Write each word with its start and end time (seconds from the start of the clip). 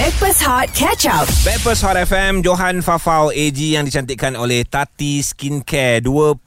Backpass 0.00 0.40
Hot 0.48 0.72
Catch 0.72 1.04
Up. 1.12 1.28
Backpast 1.44 1.84
Hot 1.84 1.92
FM 1.92 2.40
Johan 2.40 2.80
Fafau 2.80 3.28
AG 3.36 3.60
yang 3.60 3.84
dicantikkan 3.84 4.32
oleh 4.32 4.64
Tati 4.64 5.20
Skincare 5.20 6.00
21 6.00 6.40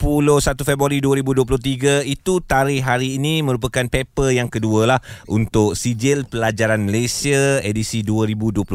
Februari 0.66 0.98
2023 0.98 2.02
itu 2.02 2.42
tarikh 2.42 2.82
hari 2.82 3.22
ini 3.22 3.46
merupakan 3.46 3.86
paper 3.86 4.34
yang 4.34 4.50
kedua 4.50 4.98
lah 4.98 5.00
untuk 5.30 5.78
sijil 5.78 6.26
pelajaran 6.26 6.82
Malaysia 6.82 7.62
edisi 7.62 8.02
2022 8.02 8.66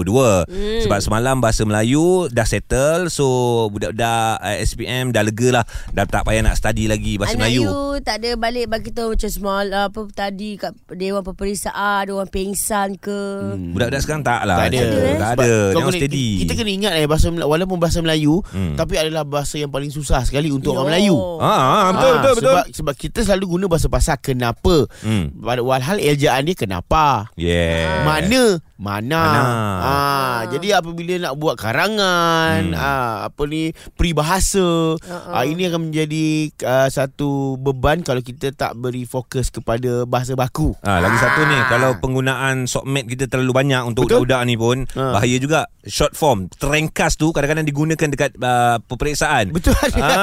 hmm. 0.46 0.86
sebab 0.86 0.98
semalam 1.02 1.42
bahasa 1.42 1.66
Melayu 1.66 2.30
dah 2.30 2.46
settle 2.46 3.10
so 3.10 3.26
budak-budak 3.74 4.38
uh, 4.38 4.62
SPM 4.62 5.10
dah 5.10 5.26
lega 5.26 5.58
lah 5.58 5.64
dah 5.90 6.06
tak 6.06 6.22
payah 6.22 6.46
nak 6.46 6.54
study 6.54 6.86
lagi 6.86 7.18
bahasa 7.18 7.34
Anak 7.34 7.50
Melayu 7.50 7.66
you 7.66 7.88
tak 8.02 8.22
ada 8.22 8.38
balik 8.38 8.70
bagi 8.70 8.90
tahu 8.94 9.14
macam 9.14 9.30
semalam 9.30 9.90
apa 9.90 10.00
tadi 10.14 10.54
kat 10.54 10.72
Dewan 10.94 11.22
Peperiksaan, 11.26 12.06
Dewan 12.06 12.28
Pengsan 12.30 12.94
ke. 12.94 13.18
Hmm. 13.58 13.74
budak-budak 13.74 14.02
sekarang 14.06 14.22
tak 14.22 14.46
lah 14.46 14.56
Tak 14.58 14.67
ada. 14.70 14.86
tak 15.16 15.30
ada 15.36 15.52
Jangan 15.70 15.86
kena- 15.88 15.98
steady 15.98 16.28
Kita 16.38 16.52
kena 16.54 16.70
ingat 16.70 16.92
eh 16.94 17.04
bahasa 17.04 17.26
walaupun 17.30 17.76
bahasa 17.76 17.98
Melayu 17.98 18.40
Hmm. 18.44 18.74
tapi 18.74 18.94
adalah 18.94 19.22
bahasa 19.22 19.56
yang 19.56 19.68
paling 19.68 19.88
susah 19.88 20.22
sekali 20.22 20.48
untuk 20.48 20.72
Yo. 20.72 20.76
orang 20.76 20.92
Melayu. 20.92 21.16
Ah, 21.38 21.46
ah, 21.46 21.86
betul, 21.90 22.06
Ah, 22.06 22.14
betul, 22.14 22.32
betul. 22.34 22.44
Sebab, 22.44 22.64
sebab 22.74 22.94
kita 22.94 23.18
selalu 23.22 23.44
guna 23.48 23.64
bahasa 23.66 23.86
pasar 23.86 24.16
kenapa. 24.16 24.86
Hmm. 25.00 25.32
Walhal 25.38 25.98
ejaan 25.98 26.42
dia 26.42 26.54
kenapa. 26.54 27.30
Yeah. 27.34 28.02
Mana? 28.02 28.60
Mana? 28.78 29.18
Mana? 29.18 29.42
Ah, 29.80 30.40
jadi 30.48 30.78
apabila 30.78 31.18
nak 31.18 31.34
buat 31.34 31.58
karangan, 31.58 32.70
Hmm. 32.70 32.78
ah, 32.78 33.26
apa 33.26 33.42
ni 33.44 33.74
peribahasa, 33.92 34.94
Uh-uh. 34.94 35.34
ah, 35.34 35.42
ini 35.42 35.66
akan 35.66 35.90
menjadi 35.90 36.26
ah, 36.62 36.86
satu 36.86 37.28
beban 37.56 38.00
kalau 38.00 38.18
kita 38.20 38.48
tak 38.50 38.72
beri 38.74 39.02
fokus 39.02 39.50
kepada 39.50 40.02
bahasa 40.04 40.32
baku. 40.32 40.78
Ah, 40.80 40.98
lagi 40.98 41.18
satu 41.18 41.42
ni 41.42 41.58
kalau 41.66 41.98
penggunaan 41.98 42.64
sokmed 42.64 43.04
kita 43.04 43.26
terlalu 43.26 43.50
banyak 43.52 43.82
untuk 43.82 44.06
Betul. 44.06 44.22
budak-budak 44.22 44.42
ni 44.46 44.54
pun 44.54 44.86
Ah. 44.94 45.12
bahaya 45.12 45.36
juga. 45.36 45.66
Short 45.82 46.14
form, 46.14 46.46
terengkas 46.52 47.16
tu 47.16 47.32
kadang-kadang 47.32 47.64
digunakan 47.64 48.08
dekat 48.08 48.36
uh, 48.36 48.78
peperiksaan. 48.84 49.50
Betul 49.50 49.74
ada. 49.74 49.98
Ah. 49.98 50.06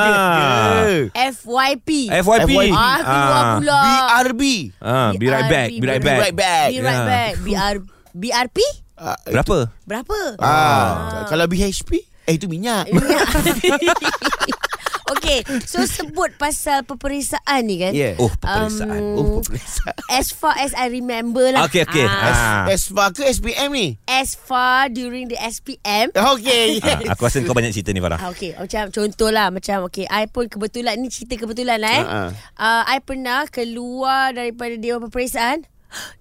ada. 0.80 1.12
FYP. 1.12 1.90
FYP. 2.08 2.48
FYP. 2.48 2.72
Ah, 2.72 2.98
keluar 3.02 3.44
pula. 3.58 3.80
BRB. 3.84 4.42
Ah, 4.78 5.10
be 5.12 5.26
right 5.26 5.50
back, 5.50 5.68
be 5.70 5.84
right 5.84 5.98
Be 5.98 6.06
back. 6.06 6.20
right 6.22 6.38
back. 6.38 6.68
Be 6.70 6.80
right 6.80 7.04
back. 7.04 7.34
BR, 7.42 7.76
BRP? 8.16 8.58
Ah, 8.96 9.20
Berapa? 9.22 9.68
Berapa? 9.84 10.40
Ah, 10.40 11.28
kalau 11.28 11.46
BHP 11.46 12.00
eh 12.26 12.34
itu 12.34 12.48
minyak. 12.48 12.88
Okay, 15.06 15.46
so 15.62 15.86
sebut 15.86 16.34
pasal 16.34 16.82
peperiksaan 16.82 17.62
ni 17.62 17.78
kan. 17.78 17.94
Yeah. 17.94 18.18
Oh, 18.18 18.26
peperiksaan. 18.32 18.90
Um, 18.90 19.14
Oh, 19.16 19.26
peperiksaan. 19.38 19.94
As 20.08 20.34
far 20.34 20.58
as 20.58 20.74
I 20.74 20.90
remember 20.90 21.46
lah. 21.46 21.70
Okey, 21.70 21.86
okey. 21.86 22.06
Ah, 22.06 22.66
Ah. 22.66 22.66
SFA 22.68 23.10
ke 23.12 23.22
SPM 23.24 23.70
ni? 23.70 24.02
as 24.08 24.34
far 24.34 24.90
during 24.90 25.26
the 25.28 25.38
SPM. 25.38 26.10
Okay. 26.36 26.82
Ah, 26.82 27.14
aku 27.14 27.22
rasa 27.22 27.38
kau 27.42 27.54
banyak 27.54 27.70
cerita 27.70 27.90
ni 27.90 28.02
Farah. 28.02 28.18
Ah, 28.18 28.30
okay, 28.30 28.54
macam 28.56 28.90
contoh 28.90 29.30
lah 29.30 29.54
Macam 29.54 29.86
okay, 29.86 30.06
I 30.06 30.26
pun 30.26 30.46
kebetulan 30.46 30.98
Ni 30.98 31.08
cerita 31.08 31.38
kebetulan 31.38 31.78
lah 31.78 31.92
eh 31.92 32.04
Ha-ha. 32.04 32.24
uh, 32.58 32.84
I 32.88 32.98
pernah 33.00 33.46
keluar 33.46 34.32
Daripada 34.32 34.74
Dewan 34.76 35.06
Peperiksaan 35.06 35.70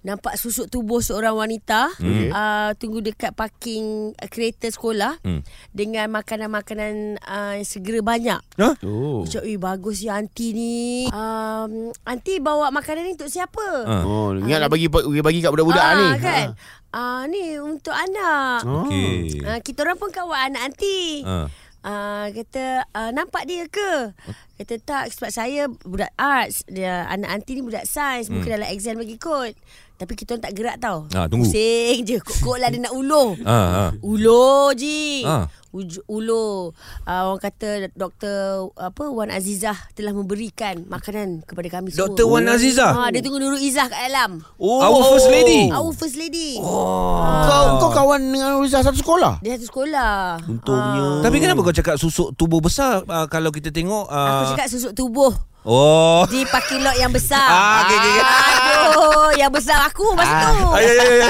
Nampak 0.01 0.35
susuk 0.35 0.67
tubuh 0.67 0.99
seorang 0.99 1.33
wanita 1.33 1.89
Hmm. 1.95 2.29
uh, 2.29 2.71
Tunggu 2.75 2.99
dekat 2.99 3.31
parking 3.31 4.11
uh, 4.11 4.27
Kereta 4.27 4.67
sekolah 4.67 5.17
Hmm. 5.21 5.41
Dengan 5.69 6.11
makanan-makanan 6.11 6.93
uh, 7.19 7.55
Segera 7.61 7.99
banyak 7.99 8.41
Huh? 8.55 8.73
Oh. 8.81 9.21
Macam 9.21 9.41
eh 9.41 9.55
bagus 9.55 9.99
ya 9.99 10.15
aunty 10.15 10.51
ni 10.51 10.75
um, 11.07 11.89
Aunty 12.03 12.37
bawa 12.37 12.69
makanan 12.69 13.03
ni 13.03 13.13
untuk 13.13 13.27
siapa? 13.27 13.67
Ah. 13.83 14.03
Oh, 14.03 14.31
ingat 14.31 14.59
nak 14.59 14.69
bagi 14.69 14.87
bagi, 14.87 15.19
bagi 15.19 15.39
kat 15.39 15.49
budak-budak 15.49 15.81
Ah, 15.81 15.93
ni. 15.93 16.07
kan? 16.17 16.47
Ah, 16.89 17.23
ni 17.25 17.57
untuk 17.57 17.91
anak. 17.91 18.63
Okey. 18.63 19.43
Ah, 19.43 19.59
kita 19.59 19.83
orang 19.83 19.95
pun 19.95 20.09
kawan 20.09 20.49
anak 20.49 20.71
aunty. 20.71 21.19
Ah. 21.21 21.51
Uh, 21.85 22.33
kata 22.33 22.89
uh, 22.97 23.13
nampak 23.13 23.45
dia 23.45 23.69
ke? 23.69 24.09
Kata 24.57 24.73
tak 24.81 25.13
sebab 25.13 25.29
saya 25.29 25.69
budak 25.85 26.09
arts, 26.17 26.65
dia 26.65 27.05
anak 27.05 27.29
aunty 27.29 27.53
ni 27.53 27.61
budak 27.61 27.85
sains, 27.85 28.25
Hmm. 28.25 28.41
mungkin 28.41 28.57
dalam 28.57 28.73
exam 28.73 28.97
lagi 28.97 29.21
kot. 29.21 29.53
Tapi 29.95 30.13
kita 30.13 30.35
orang 30.35 30.43
tak 30.43 30.53
gerak 30.53 30.77
tau. 30.77 31.07
Ah, 31.15 31.25
tunggu. 31.31 31.47
Pusing 31.47 32.03
je. 32.03 32.17
Kok-kok 32.19 32.57
lah 32.59 32.67
dia 32.67 32.83
nak 32.83 32.93
ulur. 32.93 33.37
Ah, 33.45 33.87
ah. 33.87 33.89
Ulur 34.03 34.75
je. 34.75 35.23
Ah. 35.23 35.47
Uj- 35.71 36.03
ulur. 36.07 36.71
Uh, 37.03 37.21
orang 37.31 37.41
kata 37.43 37.91
doktor 37.91 38.71
apa 38.75 39.11
Wan 39.11 39.27
Azizah 39.27 39.75
telah 39.91 40.15
memberikan 40.15 40.87
makanan 40.87 41.43
kepada 41.43 41.67
kami 41.67 41.91
semua. 41.91 42.11
Dr. 42.11 42.25
Wan 42.27 42.47
Azizah? 42.47 42.91
Ah, 42.95 43.09
dia 43.11 43.19
tunggu 43.19 43.39
Nurul 43.43 43.59
Izzah 43.59 43.91
kat 43.91 43.99
dalam. 44.07 44.39
Oh. 44.55 44.79
Our 44.79 45.15
first 45.15 45.27
lady? 45.27 45.67
Our 45.67 45.91
first 45.91 46.15
lady. 46.15 46.59
Kau 46.59 47.79
kau 47.79 47.91
kawan 47.91 48.19
dengan 48.23 48.59
Rizal 48.63 48.83
satu 48.83 48.99
sekolah? 48.99 49.43
Dia 49.43 49.59
satu 49.59 49.67
sekolah. 49.67 50.43
Untungnya. 50.47 51.23
Tapi 51.23 51.37
kenapa 51.43 51.59
kau 51.59 51.75
cakap 51.75 51.95
susuk 51.99 52.31
tubuh 52.35 52.63
besar 52.63 53.03
uh, 53.05 53.27
kalau 53.27 53.51
kita 53.51 53.71
tengok 53.71 54.07
uh, 54.07 54.27
Aku 54.47 54.55
cakap 54.55 54.67
susuk 54.71 54.91
tubuh 54.95 55.31
Oh. 55.65 56.21
di 56.29 56.45
parking 56.45 56.79
lot 56.79 56.93
yang 56.93 57.09
besar. 57.09 57.41
Ah, 57.41 57.81
okey, 57.81 57.97
okey. 57.97 58.15
Aduh, 58.21 59.29
yang 59.33 59.49
besar 59.49 59.81
aku 59.81 60.13
masa 60.13 60.29
Ah. 60.31 60.41
tu. 60.47 60.65
Ah, 60.69 60.79
ya, 60.79 60.91
ya, 60.93 61.05
ya. 61.17 61.29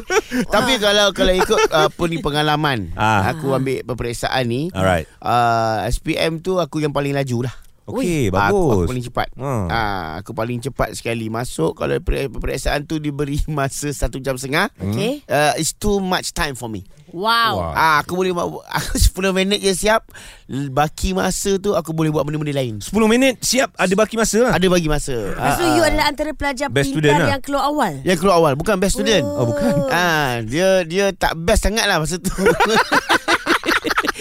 Tapi 0.54 0.72
kalau 0.80 1.12
kalau 1.12 1.32
ikut 1.32 1.60
apa 1.68 2.02
ni 2.08 2.16
pengalaman, 2.18 2.88
Ah. 2.94 3.28
aku 3.28 3.52
ambil 3.52 3.84
peperiksaan 3.84 4.44
ni. 4.44 4.72
Alright. 4.72 5.04
Uh, 5.20 5.84
SPM 5.86 6.40
tu 6.40 6.56
aku 6.56 6.80
yang 6.80 6.90
paling 6.90 7.12
laju 7.12 7.52
lah. 7.52 7.54
Okey, 7.86 8.28
Ah, 8.28 8.50
Aku, 8.50 8.58
aku 8.58 8.66
bagus. 8.76 8.88
paling 8.90 9.04
cepat. 9.04 9.28
Hmm. 9.32 9.66
Ah, 9.66 10.18
aku 10.18 10.30
paling 10.30 10.58
cepat 10.58 10.90
sekali 10.92 11.26
masuk. 11.26 11.74
Kalau 11.74 11.94
per- 11.98 12.26
peperiksaan 12.28 12.82
tu 12.82 12.98
diberi 12.98 13.38
masa 13.48 13.88
satu 13.88 14.18
jam 14.18 14.34
setengah. 14.34 14.74
Okey. 14.76 15.22
Uh, 15.24 15.54
it's 15.54 15.70
too 15.70 15.96
much 15.96 16.30
time 16.30 16.52
for 16.52 16.66
me. 16.66 16.82
Wow. 17.08 17.62
Wow. 17.62 17.72
Ah, 17.72 17.96
aku 17.98 18.12
boleh 18.12 18.30
buat 18.30 18.50
aku 18.76 18.98
10 18.98 19.30
minit 19.32 19.58
je 19.58 19.72
siap. 19.72 20.02
Baki 20.48 21.10
masa 21.12 21.56
tu 21.56 21.72
aku 21.72 21.90
boleh 21.90 22.10
buat 22.10 22.22
benda-benda 22.22 22.52
lain. 22.52 22.78
10 22.78 22.90
minit 23.06 23.38
siap 23.40 23.70
ada 23.72 23.94
baki 23.94 24.14
masa 24.14 24.42
lah. 24.42 24.52
Ada 24.52 24.66
bagi 24.66 24.86
masa. 24.86 25.14
Lepas 25.32 25.54
tu 25.54 25.62
Ah, 25.62 25.70
you 25.72 25.80
ah. 25.80 25.88
adalah 25.88 26.06
antara 26.06 26.30
pelajar 26.32 26.66
Best 26.68 26.90
student 26.90 27.14
pintar 27.14 27.22
lah. 27.22 27.30
yang 27.32 27.40
keluar 27.40 27.64
awal. 27.64 27.92
Yang 28.02 28.18
keluar 28.18 28.36
awal 28.36 28.52
bukan 28.52 28.76
best 28.76 28.98
student. 28.98 29.22
Oh, 29.22 29.46
bukan. 29.46 29.72
Ah, 29.88 30.42
dia 30.42 30.82
dia 30.82 31.14
tak 31.14 31.38
best 31.38 31.62
sangat 31.62 31.86
lah 31.86 31.96
masa 31.96 32.18
tu. 32.18 32.34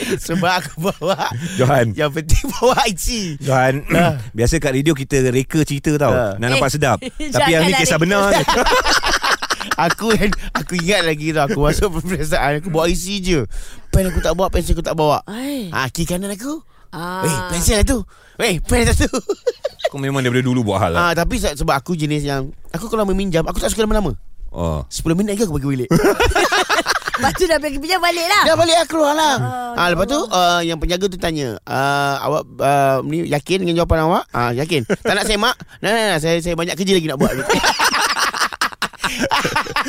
Sebab 0.27 0.51
aku 0.55 0.73
bawa 0.83 1.29
Johan. 1.55 1.91
Yang 1.91 2.11
penting 2.15 2.43
bawa 2.51 2.75
IC 2.85 3.05
Johan, 3.39 3.73
Ah. 3.89 4.17
biasa 4.37 4.57
kat 4.57 4.71
radio 4.73 4.91
kita 4.91 5.19
reka 5.25 5.61
cerita 5.61 5.95
tau. 5.95 6.11
Ah. 6.11 6.33
Nak 6.35 6.47
nampak 6.51 6.67
Eh, 6.67 6.73
sedap. 6.73 6.97
Tapi 7.35 7.49
yang 7.49 7.63
ni 7.63 7.73
kisah 7.73 7.95
reka. 7.95 8.03
benar. 8.03 8.29
Aku 9.77 10.07
aku 10.53 10.73
ingat 10.77 11.03
lagi 11.03 11.35
tau 11.35 11.45
Aku 11.45 11.59
masuk 11.59 11.99
peperiksaan 11.99 12.63
Aku 12.63 12.69
bawa 12.69 12.87
IC 12.87 13.05
je 13.19 13.39
Pen 13.89 14.07
aku 14.07 14.23
tak 14.23 14.31
bawa 14.31 14.47
Pensel 14.47 14.71
aku 14.71 14.79
tak 14.81 14.95
bawa. 14.95 15.19
Ah, 15.69 15.89
kiri 15.89 16.07
kanan 16.07 16.31
aku 16.31 16.63
Ah. 16.89 17.27
Eh 17.27 17.35
pensel 17.51 17.75
lah 17.75 17.85
tu 17.85 17.99
Eh 18.37 18.61
pen 18.61 18.87
satu 18.87 19.11
Kau 19.85 19.99
memang 19.99 20.23
daripada 20.23 20.39
dulu 20.41 20.63
buat 20.63 20.79
hal 20.79 20.95
lah. 20.95 20.99
ah, 21.01 21.13
Tapi 21.13 21.35
se- 21.35 21.57
sebab 21.57 21.75
aku 21.75 21.91
jenis 21.91 22.23
yang 22.23 22.47
Aku 22.71 22.87
kalau 22.87 23.03
meminjam 23.03 23.43
Aku 23.43 23.57
tak 23.57 23.67
suka 23.67 23.83
lama-lama 23.83 24.15
Oh. 24.47 24.87
10 24.87 25.03
minit 25.13 25.35
lagi 25.35 25.43
aku 25.43 25.59
bagi 25.59 25.67
bilik 25.67 25.89
Lepas 27.15 27.31
tu 27.39 27.47
dah 27.47 27.57
pergi 27.59 27.77
pinjam 27.79 27.99
balik 28.03 28.27
lah. 28.27 28.43
Dah 28.43 28.55
balik 28.59 28.75
aku 28.83 28.89
keluar 28.95 29.13
lah 29.15 29.35
Oh, 29.39 29.79
ah, 29.79 29.87
Lepas 29.87 30.05
tu 30.07 30.19
uh, 30.19 30.59
Yang 30.63 30.77
penjaga 30.83 31.05
tu 31.07 31.17
tanya 31.19 31.47
uh, 31.63 32.15
Awak 32.19 32.41
uh, 32.59 32.97
ni 33.07 33.23
yakin 33.27 33.63
dengan 33.63 33.83
jawapan 33.83 34.07
awak? 34.07 34.23
Ah, 34.35 34.51
Yakin. 34.51 34.83
Tak 34.87 35.13
nak 35.15 35.25
semak? 35.27 35.55
Nah, 35.83 35.91
nah, 35.91 36.05
nah, 36.15 36.19
saya, 36.19 36.41
saya 36.41 36.55
banyak 36.57 36.73
kerja 36.73 36.97
lagi 36.97 37.07
nak 37.07 37.19
buat 37.19 37.31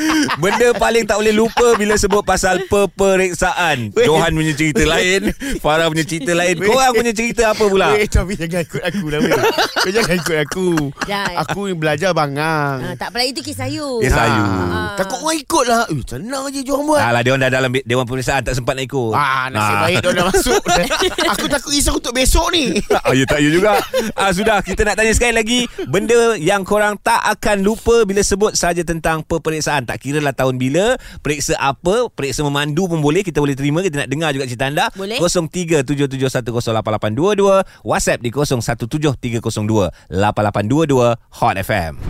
Benda 0.43 0.69
paling 0.73 1.05
tak 1.05 1.17
boleh 1.17 1.35
lupa 1.35 1.75
bila 1.75 1.95
sebut 1.97 2.23
pasal 2.23 2.65
peperiksaan. 2.67 3.91
Weh. 3.93 4.07
Johan 4.07 4.33
punya 4.33 4.53
cerita 4.53 4.83
lain, 4.83 5.33
Farah 5.59 5.89
punya 5.89 6.05
cerita 6.05 6.33
lain. 6.33 6.55
Weh. 6.59 6.69
Korang 6.69 6.93
punya 6.93 7.13
cerita 7.13 7.53
apa 7.53 7.65
pula? 7.67 7.95
Weh 7.95 8.07
tapi 8.07 8.37
jangan 8.37 8.63
ikut 8.63 8.83
aku 8.83 9.05
lah 9.09 9.19
weh. 9.21 9.33
Kau 9.77 9.91
jangan 9.91 10.17
ikut 10.17 10.39
aku 10.43 10.69
Jangan. 11.07 11.35
Aku 11.47 11.61
ni 11.67 11.75
belajar 11.75 12.11
bangang 12.11 12.79
Ah, 12.83 12.95
tak 12.99 13.15
apalah 13.15 13.27
itu 13.27 13.41
kisah 13.41 13.71
you. 13.71 14.03
Kisah 14.03 14.27
you. 14.27 14.45
Ah, 14.45 14.95
Takut 14.99 15.23
orang 15.23 15.39
ikut 15.39 15.65
lah 15.65 15.81
eh, 15.87 16.03
Senang 16.05 16.45
je 16.51 16.61
diorang 16.61 16.85
buat 16.85 17.01
Alah, 17.01 17.21
dia 17.23 17.31
orang 17.33 17.43
dah 17.47 17.51
dalam 17.53 17.71
Dewan 17.87 18.05
Pemeriksaan 18.05 18.43
tak 18.43 18.55
sempat 18.55 18.75
nak 18.75 18.85
ikut. 18.85 19.13
Ah, 19.15 19.47
nasib 19.49 19.77
baik 19.81 19.97
dia 20.03 20.11
dah 20.13 20.27
masuk. 20.27 20.61
aku 21.33 21.45
takut 21.47 21.71
risau 21.71 21.95
untuk 21.97 22.13
besok 22.13 22.51
ni. 22.51 22.77
ah, 22.91 23.15
ya 23.15 23.25
tak 23.25 23.39
ya 23.39 23.49
juga. 23.49 23.79
Ah, 24.13 24.31
sudah, 24.35 24.59
kita 24.61 24.83
nak 24.83 24.99
tanya 24.99 25.13
sekali 25.15 25.35
lagi. 25.35 25.61
Benda 25.87 26.35
yang 26.37 26.67
korang 26.67 26.99
tak 26.99 27.23
akan 27.23 27.63
lupa 27.63 28.03
bila 28.03 28.21
sebut 28.21 28.59
saja 28.59 28.83
tentang 28.83 29.23
peperiksaan. 29.23 29.86
Tak 29.87 30.03
kira 30.03 30.19
lah 30.19 30.35
tahun 30.35 30.59
bila, 30.59 30.99
periksa 31.23 31.55
apa, 31.57 32.11
periksa 32.11 32.43
memandu 32.43 32.91
pun 32.91 32.99
boleh. 32.99 33.23
Kita 33.23 33.39
boleh 33.39 33.55
terima, 33.55 33.87
kita 33.87 34.03
nak 34.05 34.11
dengar 34.11 34.35
juga 34.35 34.51
cerita 34.51 34.67
anda. 34.67 34.91
Boleh. 34.99 35.23
0377108822. 35.23 37.63
WhatsApp 37.87 38.19
di 38.21 38.35
0173028822 38.35 41.15
Hot 41.39 41.57
FM. 41.63 42.03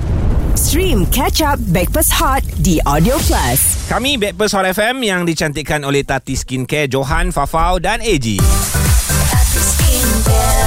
Stream 0.56 1.04
Catch 1.12 1.44
Up 1.44 1.60
Backpass 1.68 2.08
Hot 2.16 2.40
di 2.64 2.80
Audio 2.88 3.20
Plus. 3.28 3.60
Kami 3.92 4.16
Backpast 4.16 4.56
Hot 4.56 4.64
FM 4.64 5.04
yang 5.04 5.28
dicantikkan 5.28 5.84
oleh 5.84 6.00
Tati 6.00 6.32
Skincare, 6.32 6.88
Johan, 6.88 7.28
Fafau 7.28 7.76
dan 7.76 8.00
AG. 8.00 8.40
Tati 8.40 9.60
Skincare, 9.60 10.65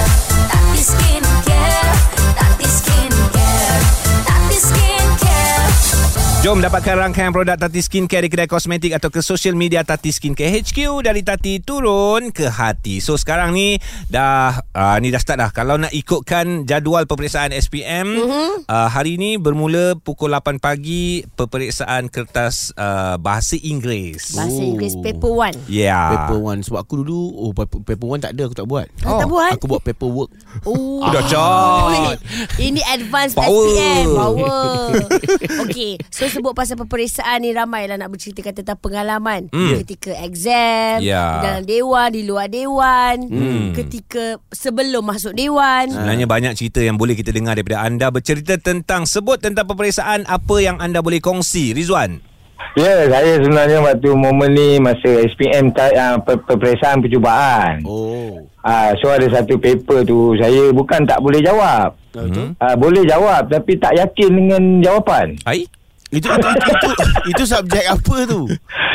Jom 6.50 6.66
dapatkan 6.66 6.98
rangkaian 6.98 7.30
produk 7.30 7.62
Tati 7.62 7.78
Skincare 7.78 8.26
di 8.26 8.34
kedai 8.34 8.50
kosmetik 8.50 8.98
atau 8.98 9.14
ke 9.14 9.22
social 9.22 9.54
media 9.54 9.86
Tati 9.86 10.10
Skincare 10.10 10.50
HQ 10.50 11.06
dari 11.06 11.22
Tati 11.22 11.62
turun 11.62 12.34
ke 12.34 12.50
hati. 12.50 12.98
So 13.06 13.22
sekarang 13.22 13.54
ni 13.54 13.78
dah 14.10 14.58
uh, 14.74 14.98
ni 14.98 15.14
dah 15.14 15.22
start 15.22 15.38
dah. 15.46 15.54
Kalau 15.54 15.78
nak 15.78 15.94
ikutkan 15.94 16.66
jadual 16.66 17.06
peperiksaan 17.06 17.54
SPM 17.54 18.18
uh-huh. 18.18 18.66
uh, 18.66 18.90
hari 18.90 19.22
ni 19.22 19.38
bermula 19.38 19.94
pukul 20.02 20.34
8 20.34 20.58
pagi 20.58 21.22
peperiksaan 21.38 22.10
kertas 22.10 22.74
uh, 22.74 23.22
bahasa 23.22 23.54
Inggeris. 23.54 24.34
Bahasa 24.34 24.58
Inggeris 24.58 24.98
paper 25.06 25.30
one. 25.30 25.54
Ya. 25.70 25.94
Yeah. 25.94 26.06
Paper 26.18 26.40
one 26.42 26.60
Sebab 26.66 26.82
aku 26.82 27.06
dulu 27.06 27.30
Oh 27.38 27.54
paper, 27.54 27.86
paper 27.86 28.08
one 28.10 28.26
tak 28.26 28.34
ada 28.34 28.50
Aku 28.50 28.58
tak 28.58 28.66
buat 28.66 28.90
Oh, 29.06 29.22
tak 29.22 29.30
buat? 29.30 29.52
Aku 29.54 29.66
buat 29.70 29.86
paperwork 29.86 30.34
Oh. 30.66 31.06
Dah 31.14 31.22
cat. 31.30 32.18
Ini 32.74 32.82
advance 32.90 33.38
Power. 33.38 33.70
SPM 33.70 34.08
Power 34.18 34.90
Okay 35.70 36.02
So 36.10 36.39
sebut 36.40 36.54
pasal 36.54 36.76
peperiksaan 36.78 37.40
ni 37.40 37.52
Ramai 37.52 37.86
lah 37.86 37.96
nak 37.96 38.10
berceritakan 38.10 38.56
tentang 38.56 38.76
pengalaman 38.76 39.52
Hmm. 39.52 39.76
Ketika 39.78 40.16
exam 40.18 41.00
Ya. 41.00 41.40
Dalam 41.40 41.64
dewan 41.64 42.10
Di 42.10 42.24
luar 42.24 42.48
dewan 42.48 43.28
Hmm. 43.28 43.72
Ketika 43.72 44.40
Sebelum 44.50 45.04
masuk 45.04 45.34
dewan 45.34 45.90
Sebenarnya 45.90 46.26
banyak 46.26 46.54
cerita 46.56 46.80
yang 46.80 46.96
boleh 46.96 47.14
kita 47.14 47.30
dengar 47.30 47.54
daripada 47.54 47.84
anda 47.84 48.08
bercerita 48.08 48.56
tentang 48.56 49.04
sebut 49.04 49.38
tentang 49.38 49.66
peperiksaan 49.66 50.24
apa 50.24 50.56
yang 50.58 50.78
anda 50.78 51.00
boleh 51.00 51.20
kongsi 51.20 51.72
Rizwan. 51.72 52.24
Ya, 52.72 53.10
saya 53.10 53.36
sebenarnya 53.36 53.82
waktu 53.82 54.14
momen 54.14 54.54
ni 54.54 54.78
masa 54.78 55.26
SPM 55.26 55.74
uh, 55.74 56.22
pe- 56.22 56.44
peperiksaan 56.46 57.02
percubaan. 57.02 57.82
Oh 57.84 58.46
Ah, 58.60 58.92
so 59.00 59.08
ada 59.08 59.24
satu 59.26 59.56
paper 59.56 60.04
tu 60.04 60.36
saya 60.36 60.70
bukan 60.70 61.02
tak 61.04 61.18
boleh 61.18 61.40
jawab. 61.40 61.96
Betul 62.12 62.54
Ah, 62.58 62.76
boleh 62.76 63.04
jawab 63.04 63.48
tapi 63.48 63.74
tak 63.76 63.96
yakin 63.96 64.32
dengan 64.32 64.62
jawapan. 64.80 65.34
Hai? 65.42 65.66
Itu, 66.10 66.26
itu, 66.26 66.48
itu, 66.50 66.70
itu, 66.74 66.90
itu 67.30 67.44
subjek 67.46 67.86
apa 67.86 68.16
tu 68.26 68.42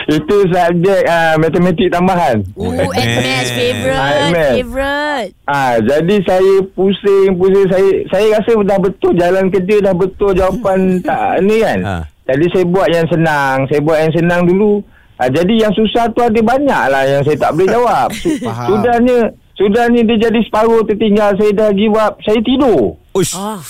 Itu 0.04 0.36
subjek 0.44 1.02
uh, 1.06 1.34
matematik 1.38 1.88
tambahan. 1.88 2.42
Oh, 2.52 2.68
Oh, 2.68 2.72
maths 2.74 2.98
advance. 2.98 3.50
favourite 3.50 3.96
Advance. 3.96 4.54
Favourite 4.60 5.30
Ah, 5.46 5.74
jadi 5.78 6.16
saya 6.20 6.54
pusing, 6.74 7.28
pusing 7.34 7.66
saya 7.70 7.88
saya 8.10 8.26
rasa 8.36 8.52
dah 8.60 8.78
betul 8.78 9.12
jalan 9.14 9.48
kerja 9.48 9.76
dah 9.80 9.94
betul 9.94 10.34
jawapan 10.34 10.78
tak 11.06 11.40
ni 11.40 11.62
kan. 11.62 11.78
Ha. 11.80 11.94
Jadi 12.24 12.44
saya 12.50 12.64
buat 12.66 12.88
yang 12.88 13.06
senang, 13.06 13.56
saya 13.68 13.80
buat 13.80 13.98
yang 13.98 14.12
senang 14.12 14.40
dulu. 14.44 14.82
Ah, 15.14 15.30
jadi 15.30 15.54
yang 15.56 15.72
susah 15.72 16.10
tu 16.10 16.20
ada 16.20 16.36
banyak 16.36 16.82
lah 16.90 17.02
yang 17.06 17.22
saya 17.22 17.38
tak 17.38 17.54
boleh 17.54 17.68
jawab. 17.70 18.08
Sudahnya 18.68 19.18
Sudahnya 19.54 20.02
dia 20.02 20.26
jadi 20.26 20.40
separuh 20.42 20.82
tertinggal 20.82 21.30
Saya 21.38 21.54
dah 21.54 21.70
give 21.70 21.94
up 21.94 22.18
Saya 22.26 22.42
tidur 22.42 22.98
Uish. 23.14 23.38
Ah. 23.38 23.62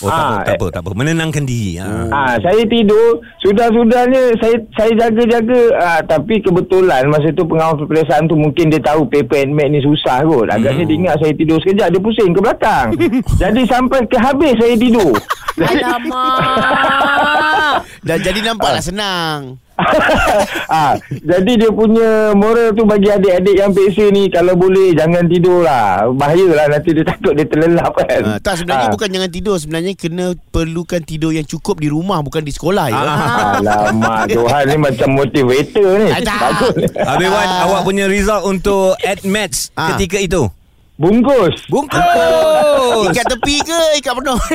Oh 0.00 0.08
tak 0.08 0.16
apa, 0.16 0.32
Ah, 0.32 0.40
tak 0.48 0.54
apa, 0.56 0.66
tak 0.72 0.80
apa. 0.80 0.90
Menenangkan 0.96 1.44
diri. 1.44 1.76
Ha. 1.76 2.08
Ah, 2.08 2.34
saya 2.40 2.64
tidur 2.64 3.20
sudah-sudahnya 3.44 4.32
saya 4.40 4.56
saya 4.72 4.92
jaga-jaga 4.96 5.60
ah, 5.76 6.00
tapi 6.00 6.40
kebetulan 6.40 7.04
masa 7.12 7.28
tu 7.36 7.44
pengawal 7.44 7.76
peperiksaan 7.84 8.24
tu 8.24 8.32
mungkin 8.32 8.72
dia 8.72 8.80
tahu 8.80 9.04
paper 9.12 9.44
and 9.44 9.52
mat 9.52 9.68
ni 9.68 9.84
susah 9.84 10.24
kot. 10.24 10.48
Agaknya 10.48 10.88
dia 10.88 10.96
ingat 10.96 11.16
saya 11.20 11.32
tidur 11.36 11.60
sekejap 11.60 11.92
dia 11.92 12.00
pusing 12.00 12.32
ke 12.32 12.40
belakang. 12.40 12.88
Jadi 13.42 13.62
sampai 13.68 14.00
ke 14.08 14.16
habis 14.16 14.56
saya 14.56 14.74
tidur. 14.80 15.12
Alamak 15.60 16.40
Dan 18.08 18.18
jadi 18.24 18.40
nampaklah 18.40 18.80
senang 18.80 19.60
ah, 20.72 20.92
jadi 21.10 21.52
dia 21.56 21.70
punya 21.70 22.08
moral 22.32 22.70
tu 22.70 22.82
bagi 22.82 23.06
adik-adik 23.06 23.54
yang 23.54 23.70
peksa 23.70 24.08
ni 24.08 24.26
kalau 24.26 24.52
boleh 24.52 24.92
jangan 24.92 25.24
tidur 25.24 25.60
lah. 25.60 26.06
Bahayalah 26.06 26.66
nanti 26.70 26.92
dia 26.92 27.04
takut 27.04 27.32
dia 27.32 27.44
terlelap 27.44 27.92
kan. 27.92 28.20
uh, 28.26 28.38
Tak 28.38 28.54
sebenarnya 28.56 28.78
Ah. 28.82 28.92
bukan 28.92 29.08
jangan 29.10 29.30
tidur 29.30 29.56
Sebenarnya 29.56 29.92
kena 29.92 30.26
perlukan 30.46 31.00
tidur 31.00 31.30
yang 31.30 31.44
cukup 31.44 31.76
di 31.76 31.86
rumah 31.86 32.18
Bukan 32.20 32.40
di 32.40 32.50
sekolah 32.50 32.86
ya 32.86 32.96
Alamak 32.96 34.24
Johan 34.28 34.64
ni 34.64 34.76
macam 34.76 35.08
motivator 35.12 35.90
ni 35.98 36.08
Ajar. 36.10 36.38
Bagus 36.40 36.74
Habis 36.92 37.28
Wan, 37.28 37.48
awak 37.62 37.80
punya 37.82 38.04
result 38.06 38.42
untuk 38.44 38.94
AdMats 39.00 39.70
Ah. 39.72 39.94
ketika 39.94 40.16
itu? 40.16 40.42
Bungkus 40.96 41.64
Bungkus! 41.66 42.00
Ikat 43.08 43.26
tepi 43.30 43.56
ke 43.60 43.78
Ikat 43.96 44.12
penuh 44.14 44.36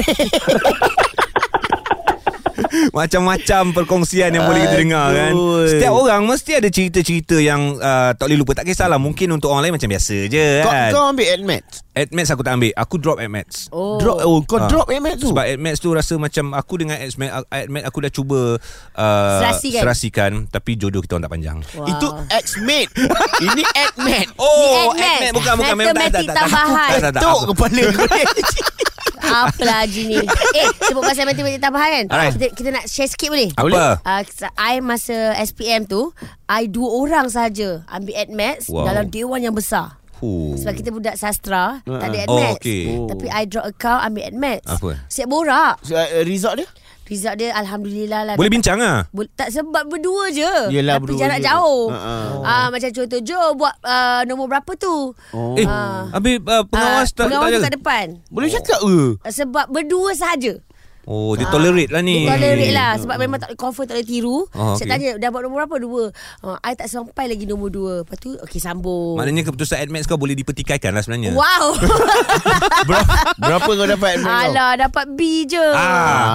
Macam-macam 2.97 3.63
perkongsian 3.71 4.29
yang 4.29 4.44
boleh 4.44 4.62
kita 4.62 4.77
dengar 4.77 5.07
kan. 5.09 5.33
Setiap 5.65 5.94
orang 5.94 6.21
mesti 6.23 6.51
ada 6.53 6.67
cerita-cerita 6.67 7.38
yang 7.38 7.75
uh, 7.75 8.12
tak 8.12 8.25
boleh 8.25 8.38
lupa. 8.38 8.51
Tak 8.53 8.65
kisahlah. 8.65 8.97
Mungkin 8.97 9.31
untuk 9.31 9.50
orang 9.50 9.63
lain 9.63 9.73
macam 9.73 9.88
biasa 9.88 10.15
je 10.25 10.47
kau, 10.59 10.69
kan. 10.69 10.89
kau 10.89 11.03
ambil 11.07 11.27
AdMats 11.29 11.83
AdMats 11.91 12.29
aku 12.29 12.41
tak 12.41 12.53
ambil. 12.53 12.71
Aku 12.73 12.95
drop 12.95 13.17
AdMats. 13.17 13.57
Oh 13.69 13.95
Drop 13.97 14.17
Oh 14.21 14.39
kau 14.41 14.57
Ah. 14.57 14.67
drop 14.67 14.88
AdMats 14.88 15.17
tu 15.17 15.31
Sebab 15.31 15.45
AdMats 15.45 15.79
tu 15.79 15.89
rasa 15.89 16.13
macam 16.15 16.51
aku 16.51 16.73
dengan 16.77 16.95
AdMats, 16.97 17.31
AdMats 17.47 17.85
aku 17.85 17.97
dah 18.00 18.12
cuba 18.12 18.39
uh, 18.94 19.39
Serasikan. 19.39 19.81
serasikan 19.81 20.31
tapi 20.45 20.75
jodoh 20.75 21.00
kita 21.00 21.15
orang 21.15 21.23
tak 21.23 21.33
panjang. 21.33 21.57
Wow. 21.73 21.88
Itu 21.88 22.07
X-Mate 22.29 22.91
Ini 23.41 23.63
AdMat 23.63 24.27
Oh. 24.35 24.91
AdMats 24.91 25.33
bukan 25.33 25.53
bukan 25.56 25.73
memang 25.73 25.94
tak 25.94 26.11
tak 26.11 26.11
Matematik 26.11 26.27
tak. 26.27 26.35
tak. 26.35 26.44
tambahan. 26.44 26.89
Apa- 27.15 27.45
kepala 27.47 27.83
kau 27.89 28.06
Apalah 29.37 29.83
Haji 29.83 30.01
ni 30.05 30.17
Eh 30.55 30.67
sebut 30.81 31.01
pasal 31.01 31.27
matematik 31.27 31.59
tambahan 31.59 31.89
kan 31.91 32.05
Alright. 32.07 32.33
kita, 32.33 32.45
kita 32.55 32.69
nak 32.71 32.85
share 32.87 33.05
sikit 33.05 33.29
boleh 33.29 33.49
Apa? 33.53 33.99
Uh, 34.01 34.21
I 34.55 34.79
masa 34.79 35.35
SPM 35.37 35.83
tu 35.83 36.15
I 36.45 36.65
dua 36.65 36.89
orang 36.95 37.27
saja 37.27 37.83
Ambil 37.85 38.15
AdMats 38.15 38.67
Wow. 38.67 38.87
Dalam 38.87 39.05
dewan 39.09 39.41
yang 39.41 39.53
besar 39.53 39.99
Huh. 40.15 40.55
Sebab 40.55 40.79
kita 40.79 40.95
budak 40.95 41.19
sastra 41.19 41.83
Tak 41.83 42.07
ada 42.07 42.17
Oh, 42.23 42.39
AdMats 42.39 42.63
okey. 42.63 42.83
Oh. 42.95 43.11
Tapi 43.11 43.27
I 43.27 43.43
draw 43.43 43.67
account 43.67 43.99
Ambil 44.01 44.23
AdMats 44.25 44.63
Apa? 44.63 45.03
Siap 45.11 45.27
borak 45.27 45.75
uh, 45.83 46.23
Result 46.23 46.63
dia 46.63 46.67
Result 47.06 47.36
dia 47.38 47.54
Alhamdulillah 47.54 48.22
lah 48.24 48.34
Boleh 48.34 48.50
bincang 48.50 48.81
ah. 48.81 49.06
Tak 49.31 49.50
sebab 49.50 49.86
berdua 49.86 50.30
je 50.30 50.54
Yelah, 50.69 50.98
Tapi 50.98 51.04
berdua 51.06 51.19
jarak 51.22 51.40
je. 51.40 51.46
jauh 51.46 51.84
Ha, 51.88 51.98
ha. 51.98 52.16
Ah, 52.42 52.68
Macam 52.68 52.90
contoh 52.90 53.19
Jo 53.22 53.54
buat 53.54 53.75
uh, 53.80 54.22
Nombor 54.25 54.50
berapa 54.50 54.72
tu 54.74 55.13
Oh. 55.30 55.54
Eh, 55.54 55.66
Ah. 55.66 56.10
habis 56.12 56.42
uh, 56.42 56.66
pengawas 56.66 57.07
Ah, 57.07 57.13
tak 57.13 57.25
Pengawas 57.28 57.50
tak 57.52 57.62
kat 57.62 57.74
depan 57.74 58.06
Boleh 58.28 58.50
cakap 58.50 58.80
ke 58.81 58.98
Sebab 59.30 59.66
berdua 59.69 60.12
sahaja 60.12 60.57
Oh, 61.06 61.34
dia 61.34 61.46
tolerate 61.48 61.88
lah 61.88 62.02
ni. 62.02 62.25
Dia 62.25 62.34
tolerate 62.34 62.69
lah 62.72 62.92
Sebab 62.98 63.16
memang 63.16 63.38
tak 63.38 63.54
confirm 63.54 63.86
tak 63.86 63.96
boleh 63.96 64.07
tiru 64.07 64.50
Oh, 64.50 64.74
Saya 64.74 64.81
okey. 64.81 64.90
tanya 64.90 65.10
Dah 65.16 65.30
buat 65.30 65.42
nombor 65.42 65.57
berapa? 65.63 65.75
Dua 65.78 66.04
uh, 66.42 66.57
I 66.60 66.74
tak 66.74 66.88
sampai 66.88 67.25
lagi 67.28 67.46
nombor 67.46 67.69
dua 67.69 67.94
Lepas 68.02 68.18
tu 68.18 68.34
Okay 68.36 68.57
sambung 68.57 69.13
Maknanya 69.16 69.42
keputusan 69.44 69.80
AdMats 69.80 70.06
kau 70.06 70.16
boleh 70.16 70.34
dipertikaikan 70.34 70.90
lah 70.90 71.00
sebenarnya. 71.00 71.31
Wow 71.31 71.78
Berapa, 72.88 73.13
berapa 73.38 73.69
kau 73.72 73.88
dapat 73.88 74.10
AdMat 74.16 74.25
kau 74.25 74.46
Alah 74.48 74.72
dapat 74.80 75.06
B 75.12 75.19
je 75.46 75.62
Ah. 75.68 75.86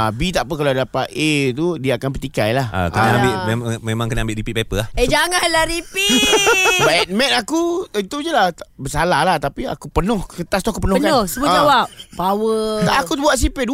Ah, 0.01 0.09
B 0.11 0.31
tak 0.31 0.45
apa 0.45 0.55
kalau 0.55 0.71
dapat 0.71 1.07
A 1.09 1.31
tu 1.53 1.75
dia 1.77 1.97
akan 1.97 2.11
petikai 2.13 2.51
lah. 2.53 2.67
Ah, 2.69 2.87
kena 2.89 3.03
Alah. 3.03 3.17
ambil 3.17 3.33
memang, 3.47 3.69
memang 3.83 4.07
kena 4.07 4.21
ambil 4.23 4.37
repeat 4.37 4.55
paper 4.57 4.77
lah. 4.79 4.89
Eh 4.95 5.07
janganlah 5.07 5.67
repeat 5.67 6.23
Sebab 6.79 6.95
admit 7.03 7.31
aku 7.33 7.61
itu 7.93 8.17
je 8.21 8.31
lah 8.31 8.50
tak- 8.50 8.71
bersalah 8.73 9.21
lah 9.23 9.37
tapi 9.37 9.65
aku 9.65 9.89
penuh 9.89 10.23
kertas 10.23 10.61
tu 10.61 10.71
aku 10.71 10.81
penuhkan. 10.81 11.03
Penuh 11.05 11.25
Semua 11.27 11.47
Ah. 11.47 11.55
jawab 11.57 11.87
Power 12.12 12.85
Tak 12.85 12.97
aku 13.00 13.12
buat 13.17 13.35
CP2, 13.35 13.73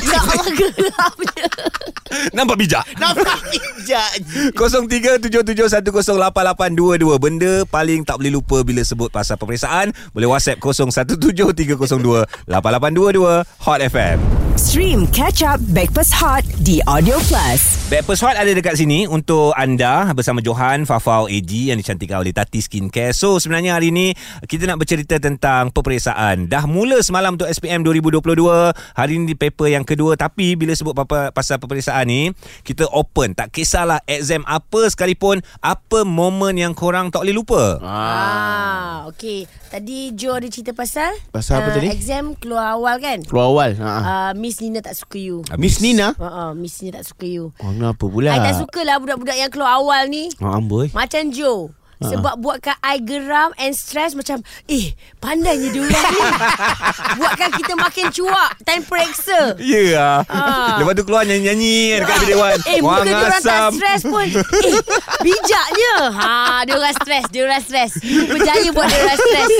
CP3. 0.00 0.14
Tak 0.14 0.24
apa 0.24 0.50
gelapnya 0.54 1.44
Nampak 2.32 2.56
bijak? 2.56 2.84
Nampak 2.96 3.36
bijak. 3.52 4.10
0377108822 4.56 7.20
Benda 7.20 7.68
paling 7.68 8.00
tak 8.04 8.18
boleh 8.22 8.30
lupa 8.32 8.64
bila 8.64 8.80
sebut 8.84 9.10
pasal 9.12 9.36
peperiksaan 9.36 9.92
Boleh 10.12 10.26
WhatsApp 10.28 10.60
0173028822 10.60 13.44
Hot 13.64 13.80
FM 13.84 14.20
Stream 14.58 15.06
Catch 15.14 15.46
Up 15.46 15.62
Backpass 15.70 16.10
Hot 16.18 16.42
di 16.66 16.82
Audio 16.82 17.22
Plus. 17.30 17.62
Backpast 17.86 18.26
Hot 18.26 18.34
ada 18.34 18.50
dekat 18.50 18.74
sini 18.74 19.06
untuk 19.06 19.54
anda 19.54 20.10
bersama 20.10 20.42
Johan 20.42 20.82
Fafau 20.82 21.30
AG 21.30 21.70
yang 21.70 21.78
dicantikkan 21.78 22.18
oleh 22.18 22.34
Tati 22.34 22.58
Skincare. 22.58 23.14
So 23.14 23.38
sebenarnya 23.38 23.78
hari 23.78 23.94
ini 23.94 24.18
kita 24.50 24.66
nak 24.66 24.82
bercerita 24.82 25.22
tentang 25.22 25.70
peperiksaan. 25.70 26.50
Dah 26.50 26.66
mula 26.66 26.98
semalam 27.06 27.38
untuk 27.38 27.46
SPM 27.46 27.86
2022. 27.86 28.74
Hari 28.98 29.12
ini 29.14 29.30
di 29.30 29.38
paper 29.38 29.78
yang 29.78 29.86
kedua 29.88 30.12
tapi 30.14 30.52
bila 30.52 30.76
sebut 30.76 30.92
apa 30.92 31.32
pasal 31.32 31.56
peperiksaan 31.56 32.04
ni 32.04 32.28
kita 32.60 32.84
open. 32.92 33.32
Tak 33.32 33.48
kisahlah 33.48 34.04
exam 34.04 34.44
apa 34.44 34.84
sekalipun 34.86 35.40
apa 35.64 36.04
momen 36.04 36.60
yang 36.60 36.76
korang 36.76 37.08
tak 37.08 37.24
boleh 37.24 37.32
lupa. 37.32 37.80
Ah, 37.80 39.08
okay. 39.08 39.48
Tadi 39.68 40.16
Jo 40.16 40.32
ada 40.32 40.48
cerita 40.48 40.72
pasal 40.72 41.12
Pasal 41.28 41.60
apa 41.60 41.68
ah, 41.68 41.74
tadi? 41.76 41.88
Exam 41.92 42.32
keluar 42.32 42.72
awal 42.72 42.96
kan 43.04 43.20
Keluar 43.20 43.52
awal. 43.52 43.70
Ha. 43.76 43.92
uh, 44.00 44.32
Miss 44.32 44.64
Nina 44.64 44.80
tak 44.80 44.96
suka 44.96 45.20
you 45.20 45.44
Miss 45.60 45.84
Nina. 45.84 46.16
uh, 46.16 46.24
uh, 46.24 46.50
Miss 46.56 46.80
Nina 46.80 47.04
tak 47.04 47.12
suka 47.12 47.28
you 47.28 47.52
Oh, 47.60 47.70
kenapa 47.76 48.00
pula? 48.08 48.32
I 48.32 48.40
tak 48.40 48.64
suka 48.64 48.80
lah 48.80 48.96
budak-budak 48.96 49.36
yang 49.36 49.52
keluar 49.52 49.76
awal 49.76 50.08
ni 50.08 50.32
Oh, 50.40 50.56
amboi. 50.56 50.88
Macam 50.96 51.28
Jo 51.28 51.68
Sebab 51.98 52.38
buatkan 52.38 52.76
I 52.82 53.02
geram 53.02 53.50
and 53.58 53.74
stress 53.74 54.14
macam 54.14 54.42
eh 54.70 54.94
pandainya 55.18 55.68
dia 55.74 55.82
orang 55.82 56.06
ni. 56.14 56.22
buatkan 57.18 57.50
kita 57.58 57.72
makin 57.74 58.06
cuak 58.14 58.50
time 58.62 58.84
periksa. 58.86 59.58
Ya 59.58 59.80
yeah. 59.94 60.14
Ah. 60.30 60.78
Lepas 60.78 60.94
tu 60.94 61.02
keluar 61.04 61.26
nyanyi-nyanyi 61.26 61.98
kan 61.98 61.98
Dekat 62.04 62.16
bilik 62.22 62.36
Wan 62.38 62.58
Eh 62.68 62.78
Wang 62.78 63.02
bukan 63.02 63.04
dia 63.06 63.16
orang 63.18 63.42
tak 63.42 63.58
asam 63.58 63.72
stres 63.74 64.02
pun 64.06 64.28
Eh 64.68 64.76
bijaknya 65.24 65.94
Ha 66.14 66.34
dia 66.64 66.74
orang 66.76 66.94
stres 66.94 67.24
Dia 67.32 67.42
orang 67.48 67.62
stres 67.62 67.92
Berjaya 68.04 68.68
buat 68.70 68.86
dia 68.86 68.98
orang 69.02 69.18
stres 69.18 69.50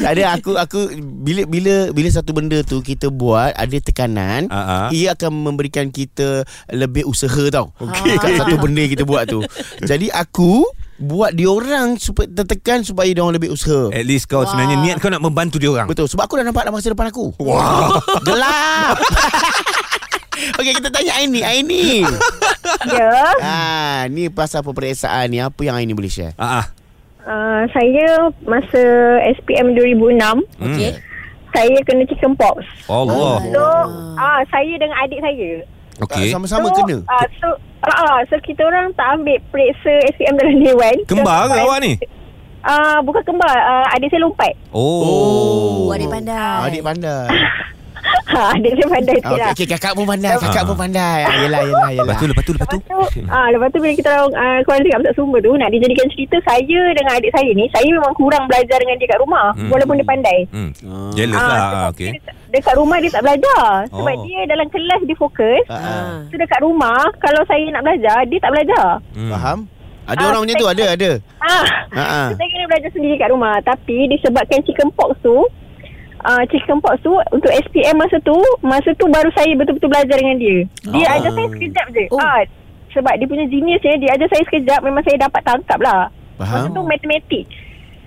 Tak 0.00 0.10
ada 0.16 0.24
aku 0.38 0.52
aku 0.56 0.80
bila 1.24 1.42
bila 1.48 1.74
bila 1.92 2.08
satu 2.12 2.36
benda 2.36 2.60
tu 2.60 2.84
kita 2.84 3.08
buat 3.08 3.56
ada 3.56 3.76
tekanan, 3.80 4.52
ah. 4.52 4.92
ia 4.92 5.16
akan 5.16 5.32
memberikan 5.32 5.88
kita 5.88 6.44
lebih 6.68 7.08
usaha 7.08 7.44
tau. 7.48 7.72
Okey. 7.80 8.20
Kat 8.20 8.44
satu 8.44 8.60
benda 8.60 8.84
yang 8.84 8.92
kita 8.92 9.06
buat 9.08 9.24
tu. 9.24 9.40
Jadi 9.80 10.12
aku 10.12 10.68
buat 11.04 11.36
dia 11.36 11.52
orang 11.52 12.00
supaya 12.00 12.26
tertekan 12.32 12.80
supaya 12.80 13.12
dia 13.12 13.20
orang 13.20 13.36
lebih 13.36 13.52
usaha. 13.52 13.92
At 13.92 14.08
least 14.08 14.26
kau 14.26 14.42
sebenarnya 14.48 14.80
Niat 14.80 14.96
kau 14.98 15.12
nak 15.12 15.20
membantu 15.20 15.60
dia 15.60 15.68
orang 15.68 15.84
Betul 15.84 16.08
sebab 16.08 16.24
aku 16.24 16.40
dah 16.40 16.44
nampak 16.48 16.64
dah 16.64 16.72
masa 16.72 16.90
depan 16.90 17.12
aku. 17.12 17.36
Wah 17.44 18.00
Gelap. 18.26 18.96
Okey 20.58 20.72
kita 20.76 20.88
tanya 20.90 21.12
Aini. 21.20 21.40
Aini. 21.46 22.02
Ya, 22.90 23.12
ah, 23.38 23.98
ni 24.10 24.26
pasal 24.28 24.66
peperiksaan 24.66 25.30
ni 25.30 25.38
apa 25.38 25.60
yang 25.62 25.78
Aini 25.78 25.94
boleh 25.94 26.10
share? 26.10 26.34
ah, 26.36 26.60
ah. 26.60 26.66
uh, 27.22 27.62
saya 27.70 28.28
masa 28.44 28.82
SPM 29.38 29.72
2006, 29.78 30.18
Okey 30.58 30.90
saya 31.54 31.78
kena 31.86 32.02
chicken 32.10 32.34
pox. 32.34 32.66
Allah 32.90 33.38
So, 33.46 33.62
ah 34.18 34.42
saya 34.50 34.74
dengan 34.74 34.98
adik 35.06 35.22
saya. 35.22 35.62
Okey 36.02 36.26
Ah, 36.26 36.32
Sama-sama 36.34 36.66
so, 36.74 36.82
kena. 36.82 36.96
Uh, 37.06 37.26
so, 37.38 37.48
ah, 37.86 38.18
so 38.24 38.36
kita 38.38 38.62
orang 38.62 38.90
tak 38.92 39.08
ambil 39.14 39.38
periksa 39.48 39.92
SPM 40.10 40.34
dalam 40.34 40.56
dewan. 40.58 40.96
Kembar 41.04 41.46
ke 41.46 41.58
awak 41.58 41.78
ni? 41.80 41.92
Ah, 42.60 42.96
bukan 42.98 43.20
kembar, 43.22 43.52
uh, 43.52 43.92
adik 43.92 44.08
saya 44.08 44.22
lompat. 44.22 44.56
Oh, 44.70 45.84
Oh 45.84 45.92
adik 45.92 46.08
pandai 46.08 46.64
Adik 46.64 46.80
pandai. 46.80 47.28
Ha, 48.24 48.40
adik 48.56 48.72
saya 48.74 48.88
pandai 48.90 49.16
sikit 49.16 49.28
Okey, 49.30 49.36
lah. 49.38 49.52
okay, 49.52 49.66
kakak 49.68 49.92
pun 49.92 50.04
pandai. 50.06 50.32
Kakak 50.34 50.64
Ah. 50.64 50.68
pun 50.68 50.76
pandai. 50.78 51.18
Ah, 51.22 51.34
yelah, 51.38 51.60
yelah, 51.62 51.90
yelah. 51.90 52.04
Lepas 52.06 52.16
tu, 52.16 52.26
lepas 52.26 52.42
tu, 52.42 52.52
lepas 52.52 52.66
tu 52.66 52.78
Lepas 52.78 53.08
tu, 53.10 53.20
ah, 53.26 53.46
lepas 53.48 53.68
tu 53.68 53.78
bila 53.78 53.92
kita 53.94 54.10
orang 54.10 54.32
uh, 54.34 54.58
korang 54.62 54.80
dekat 54.80 54.98
pusat 54.98 55.14
sumber 55.14 55.40
tu 55.40 55.52
nak 55.54 55.68
dijadikan 55.68 56.06
cerita 56.08 56.36
saya 56.42 56.80
dengan 56.90 57.12
adik 57.14 57.30
saya 57.30 57.50
ni, 57.52 57.64
saya 57.68 57.84
memang 57.86 58.12
kurang 58.14 58.44
belajar 58.44 58.76
dengan 58.76 58.96
dia 58.96 59.08
kat 59.08 59.20
rumah 59.20 59.46
Hmm. 59.52 59.68
walaupun 59.68 59.94
dia 59.94 60.06
pandai. 60.06 60.38
hmm. 60.48 60.70
Jealous 61.12 61.36
Ah, 61.36 61.44
lah 61.46 61.60
ah, 61.60 61.84
Okay 61.90 62.10
dia- 62.12 62.32
Dekat 62.54 62.74
rumah 62.74 62.96
dia 62.96 63.10
tak 63.10 63.22
belajar 63.22 63.64
Sebab 63.90 64.14
Oh. 64.14 64.22
dia 64.22 64.40
dalam 64.46 64.66
kelas 64.68 65.00
dia 65.02 65.16
fokus 65.16 65.64
Ah, 65.66 65.74
ah. 65.74 65.82
Ah. 65.82 66.16
So 66.24 66.34
dekat 66.36 66.60
rumah 66.60 67.02
Kalau 67.18 67.42
saya 67.44 67.66
nak 67.68 67.82
belajar 67.82 68.22
Dia 68.24 68.38
tak 68.38 68.50
belajar 68.50 68.86
hmm. 69.10 69.28
Faham? 69.28 69.58
Ada 70.04 70.20
Ah, 70.20 70.28
orang 70.28 70.40
macam 70.44 70.56
tu, 70.56 70.68
ada, 70.68 70.84
ada. 70.86 71.10
Ah, 71.40 71.64
Ha 71.90 72.02
ah. 72.04 72.26
so, 72.28 72.36
Saya 72.36 72.48
kena 72.48 72.66
belajar 72.66 72.90
sendiri 72.90 73.14
kat 73.16 73.28
rumah 73.28 73.56
Tapi 73.60 73.96
disebabkan 74.06 74.60
chicken 74.62 74.88
pox 74.92 75.16
tu 75.18 75.34
uh, 76.20 76.42
Chicken 76.46 76.78
pox 76.78 76.94
tu 77.00 77.10
Untuk 77.28 77.50
SPM 77.50 77.96
masa 77.96 78.20
tu 78.20 78.36
Masa 78.60 78.92
tu 78.92 79.08
baru 79.08 79.32
saya 79.32 79.50
betul-betul 79.54 79.88
belajar 79.88 80.14
dengan 80.14 80.36
dia 80.36 80.58
Dia 80.86 81.04
Oh. 81.04 81.14
ajar 81.16 81.30
saya 81.32 81.48
sekejap 81.50 81.86
je 81.90 82.04
Oh. 82.08 82.20
ah, 82.20 82.40
Sebab 82.92 83.12
dia 83.16 83.26
punya 83.26 83.46
genius 83.46 83.80
je 83.80 83.92
Dia 83.96 84.12
ajar 84.12 84.28
saya 84.28 84.42
sekejap 84.44 84.80
Memang 84.80 85.02
saya 85.02 85.18
dapat 85.18 85.42
tangkap 85.42 85.80
lah 85.80 86.06
Masa 86.36 86.62
Faham? 86.62 86.70
tu 86.70 86.82
matematik 86.84 87.44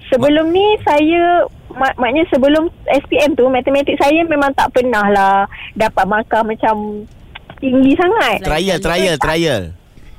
Sebelum 0.08 0.48
ni 0.50 0.64
saya 0.82 1.44
mak, 1.78 1.94
Maknanya 1.96 2.26
sebelum 2.28 2.64
SPM 2.86 3.34
tu 3.34 3.48
Matematik 3.48 3.96
saya 3.96 4.26
memang 4.26 4.52
tak 4.54 4.74
pernah 4.74 5.06
lah 5.08 5.36
Dapat 5.74 6.06
markah 6.06 6.42
macam 6.42 7.06
Tinggi 7.58 7.94
sangat 7.96 8.42
Trial, 8.42 8.78
trial, 8.78 9.16
trial. 9.18 9.64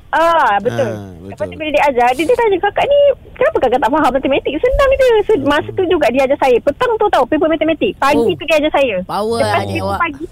Ah 0.08 0.56
betul. 0.64 0.88
Ah, 0.88 1.12
betul. 1.20 1.28
Lepas 1.28 1.44
tu 1.44 1.56
bila 1.60 1.68
dia 1.68 1.84
ajar, 1.84 2.08
dia, 2.16 2.24
dia 2.24 2.32
tanya 2.32 2.56
kakak 2.58 2.86
ni 2.88 2.98
kenapa 3.36 3.56
kakak 3.60 3.76
tak 3.76 3.90
faham 3.92 4.08
matematik? 4.08 4.52
Senang 4.56 4.90
je. 4.90 5.08
So, 5.20 5.32
masa 5.44 5.68
tu 5.68 5.84
juga 5.84 6.08
dia 6.08 6.24
ajar 6.24 6.38
saya. 6.40 6.56
Petang 6.64 6.92
tu 6.96 7.06
tahu 7.12 7.28
paper 7.28 7.44
matematik. 7.44 7.92
Pagi 8.00 8.16
Oh. 8.16 8.32
tu 8.32 8.44
dia 8.48 8.56
ajar 8.56 8.72
saya. 8.72 8.96
Power 9.04 9.36
lepas 9.38 9.64
paper 9.68 9.84
awak. 9.84 10.00
pagi. 10.00 10.24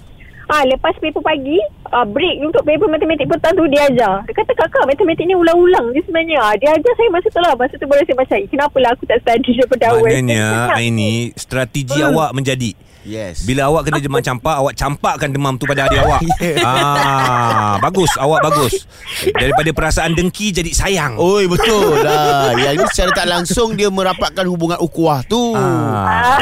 Ah 0.48 0.62
lepas 0.64 0.94
paper 0.96 1.20
pagi, 1.20 1.58
ah, 1.90 2.06
break 2.06 2.36
untuk 2.40 2.62
paper 2.62 2.86
matematik 2.86 3.26
petang 3.26 3.54
tu 3.54 3.64
dia 3.68 3.86
ajar. 3.86 4.22
Dia 4.24 4.34
kata 4.34 4.52
kakak 4.52 4.84
matematik 4.86 5.24
ni 5.24 5.34
ulang-ulang 5.34 5.92
je 5.92 6.00
sebenarnya. 6.02 6.38
Ah, 6.40 6.54
dia 6.54 6.72
ajar 6.72 6.92
saya 6.94 7.08
masa 7.10 7.28
tu 7.28 7.40
lah. 7.40 7.52
Masa 7.54 7.74
tu 7.74 7.86
baru 7.86 8.02
saya 8.02 8.16
macam, 8.16 8.36
"Eh, 8.38 8.48
kenapalah 8.48 8.90
aku 8.92 9.04
tak 9.04 9.18
study 9.20 9.50
daripada 9.58 9.84
awal. 9.90 10.08
Maknanya 10.08 10.44
Aini 10.74 11.30
Strategi 11.34 11.98
awak 12.00 12.32
menjadi 12.32 12.72
Yes. 13.06 13.46
Bila 13.46 13.70
awak 13.70 13.86
kena 13.86 14.02
demam 14.02 14.18
campak 14.18 14.58
Awak 14.58 14.74
campakkan 14.74 15.30
demam 15.30 15.54
tu 15.54 15.62
pada 15.62 15.86
adik 15.86 16.02
awak 16.02 16.26
Yeah. 16.42 16.58
ah, 16.66 17.78
Bagus 17.78 18.10
Awak 18.18 18.50
bagus 18.50 18.82
Daripada 19.30 19.70
perasaan 19.70 20.10
dengki 20.10 20.50
Jadi 20.50 20.74
sayang 20.74 21.14
Oi 21.14 21.46
betul 21.46 22.02
lah. 22.02 22.50
Yang 22.58 22.82
ni 22.82 22.84
secara 22.90 23.14
tak 23.14 23.30
langsung 23.30 23.78
dia 23.78 23.94
merapatkan 23.94 24.42
hubungan 24.50 24.82
ukhuwah 24.82 25.22
tu. 25.22 25.54
ah. 25.54 26.34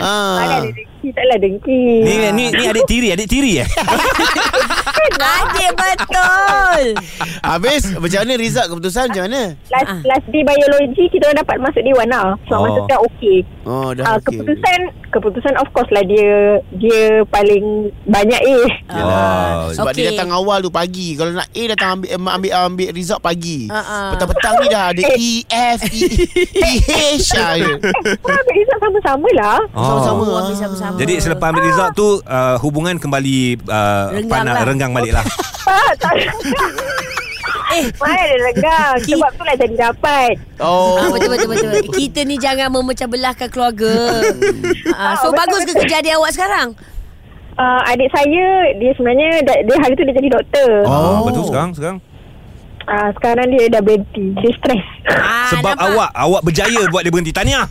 Ah. 0.00 0.40
Mana 0.40 0.54
ada 0.56 0.72
dengki, 0.72 1.08
taklah 1.12 1.36
dengki. 1.36 1.82
Ni, 2.00 2.12
ni 2.32 2.44
ni 2.48 2.64
adik 2.64 2.88
tiri 2.88 3.08
Adik 3.12 3.28
tiri 3.28 3.52
eh 3.60 3.68
Adik 5.20 5.70
betul 5.72 6.82
Habis 7.42 7.82
macam 7.94 8.18
mana 8.20 8.34
result 8.36 8.66
keputusan 8.68 9.04
macam 9.06 9.24
mana? 9.24 9.42
Last, 9.68 9.86
Ah. 9.86 10.00
last 10.04 10.26
day 10.28 10.42
biologi 10.42 11.04
kita 11.08 11.24
orang 11.24 11.40
dapat 11.40 11.56
masuk 11.58 11.82
dewan 11.82 12.08
lah. 12.08 12.28
So 12.46 12.52
Oh. 12.54 12.62
masa 12.62 12.78
tu 12.78 12.88
dah 12.88 13.00
okey. 13.06 13.38
Oh 13.64 13.90
dah 13.90 14.04
Ah, 14.04 14.14
okey. 14.16 14.24
keputusan 14.28 14.78
keputusan 15.10 15.58
of 15.58 15.68
course 15.74 15.90
lah 15.90 16.02
dia 16.06 16.62
dia 16.74 17.26
paling 17.26 17.90
banyak 18.06 18.40
eh. 18.40 18.68
Yelah. 18.96 19.74
Sebab 19.74 19.92
Okey. 19.92 19.98
dia 19.98 20.04
datang 20.14 20.30
awal 20.30 20.62
tu 20.62 20.70
pagi. 20.70 21.18
Kalau 21.18 21.34
nak 21.34 21.50
A 21.50 21.62
datang 21.74 21.98
ambil 21.98 22.08
ambil 22.16 22.30
ambil, 22.30 22.50
ambil 22.70 22.88
result 22.94 23.20
pagi. 23.20 23.66
Ah, 23.68 23.78
ah. 23.82 24.08
Petang-petang 24.14 24.54
ni 24.62 24.66
dah 24.70 24.84
ada 24.94 25.02
E 25.18 25.32
F 25.50 25.80
E 25.90 26.70
H 27.18 27.30
ah. 27.36 27.54
Kau 28.22 28.30
ambil 28.30 28.54
result 28.54 28.80
sama-sama 28.80 29.28
lah. 29.36 29.58
Sama-sama. 29.74 30.22
Oh, 30.24 30.38
ah. 30.38 30.54
sama-sama. 30.54 30.96
Jadi 30.96 31.14
selepas 31.18 31.46
ambil 31.50 31.64
result 31.66 31.90
tu 31.98 32.08
uh, 32.22 32.56
Hubungan 32.62 32.96
kembali 32.96 33.62
uh, 33.66 34.14
Renggang 34.14 34.30
panas, 34.30 34.54
lah. 34.54 34.64
Renggang 34.66 34.92
balik 34.94 35.12
lah 35.16 35.24
Tak, 35.66 35.92
tak. 35.98 36.14
Eh 37.70 37.86
renggang. 38.36 38.98
Ki- 39.06 39.14
Sebab 39.14 39.30
tu 39.32 39.42
lah 39.42 39.54
jadi 39.54 39.74
dapat. 39.80 40.34
Oh. 40.58 40.98
Ah, 40.98 41.08
betul 41.08 41.30
betul 41.30 41.48
betul. 41.48 41.70
Kita 41.90 42.20
ni 42.22 42.36
jangan 42.36 42.68
memecah 42.68 43.06
belahkan 43.06 43.46
keluarga. 43.46 43.90
ah, 44.92 45.14
so 45.16 45.30
Ah, 45.30 45.32
betul, 45.32 45.38
bagus 45.38 45.62
ke 45.64 45.72
kerja 45.78 45.98
adik 45.98 46.14
awak 46.14 46.30
sekarang? 46.30 46.68
Uh, 47.54 47.80
adik 47.86 48.08
saya 48.08 48.46
dia 48.74 48.90
sebenarnya 48.92 49.28
dia 49.44 49.76
hari 49.78 49.92
tu 49.92 50.02
dia 50.02 50.14
jadi 50.14 50.30
doktor. 50.30 50.70
oh. 50.82 50.90
Oh. 50.90 51.18
Betul 51.24 51.44
sekarang 51.46 51.72
sekarang 51.72 51.98
Uh, 52.82 53.06
sekarang 53.14 53.46
dia 53.46 53.70
dah 53.70 53.78
berhenti. 53.78 54.34
Dia 54.34 54.50
stres. 54.50 54.82
Ah, 55.06 55.46
Sebab 55.48 55.78
nampak? 55.78 55.86
awak 55.86 56.10
Awak 56.10 56.40
berjaya 56.42 56.80
buat 56.90 57.06
dia 57.06 57.12
berhenti 57.12 57.30
Tahniah 57.30 57.70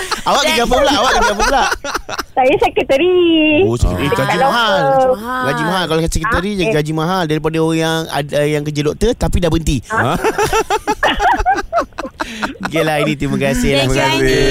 Awak 0.28 0.42
kerja 0.46 0.62
apa 0.62 0.74
pula? 0.74 0.90
Awak 0.92 1.10
kerja 1.12 1.32
apa 1.32 1.42
pula? 1.42 1.62
Saya 2.32 2.54
sekretari. 2.58 3.14
Oh, 3.66 3.76
sekretari 3.76 4.06
Dekat 4.08 4.26
gaji 4.26 4.38
mahal. 4.40 4.80
Mahal. 5.12 5.44
Gaji 5.50 5.62
mahal 5.62 5.84
kalau 5.88 6.00
sekretari 6.06 6.50
Ah, 6.52 6.62
eh. 6.62 6.72
gaji 6.72 6.92
mahal 6.92 7.22
daripada 7.26 7.56
orang 7.60 7.78
yang 7.78 7.98
ada 8.08 8.38
yang 8.44 8.62
kerja 8.62 8.82
doktor 8.84 9.10
tapi 9.14 9.36
dah 9.38 9.50
berhenti. 9.50 9.78
ha? 9.92 10.14
Okeylah 12.62 13.04
ini 13.04 13.12
terima 13.18 13.36
kasih 13.36 13.68
lah. 13.76 13.84
Terima 13.90 13.96
kasih 13.98 14.46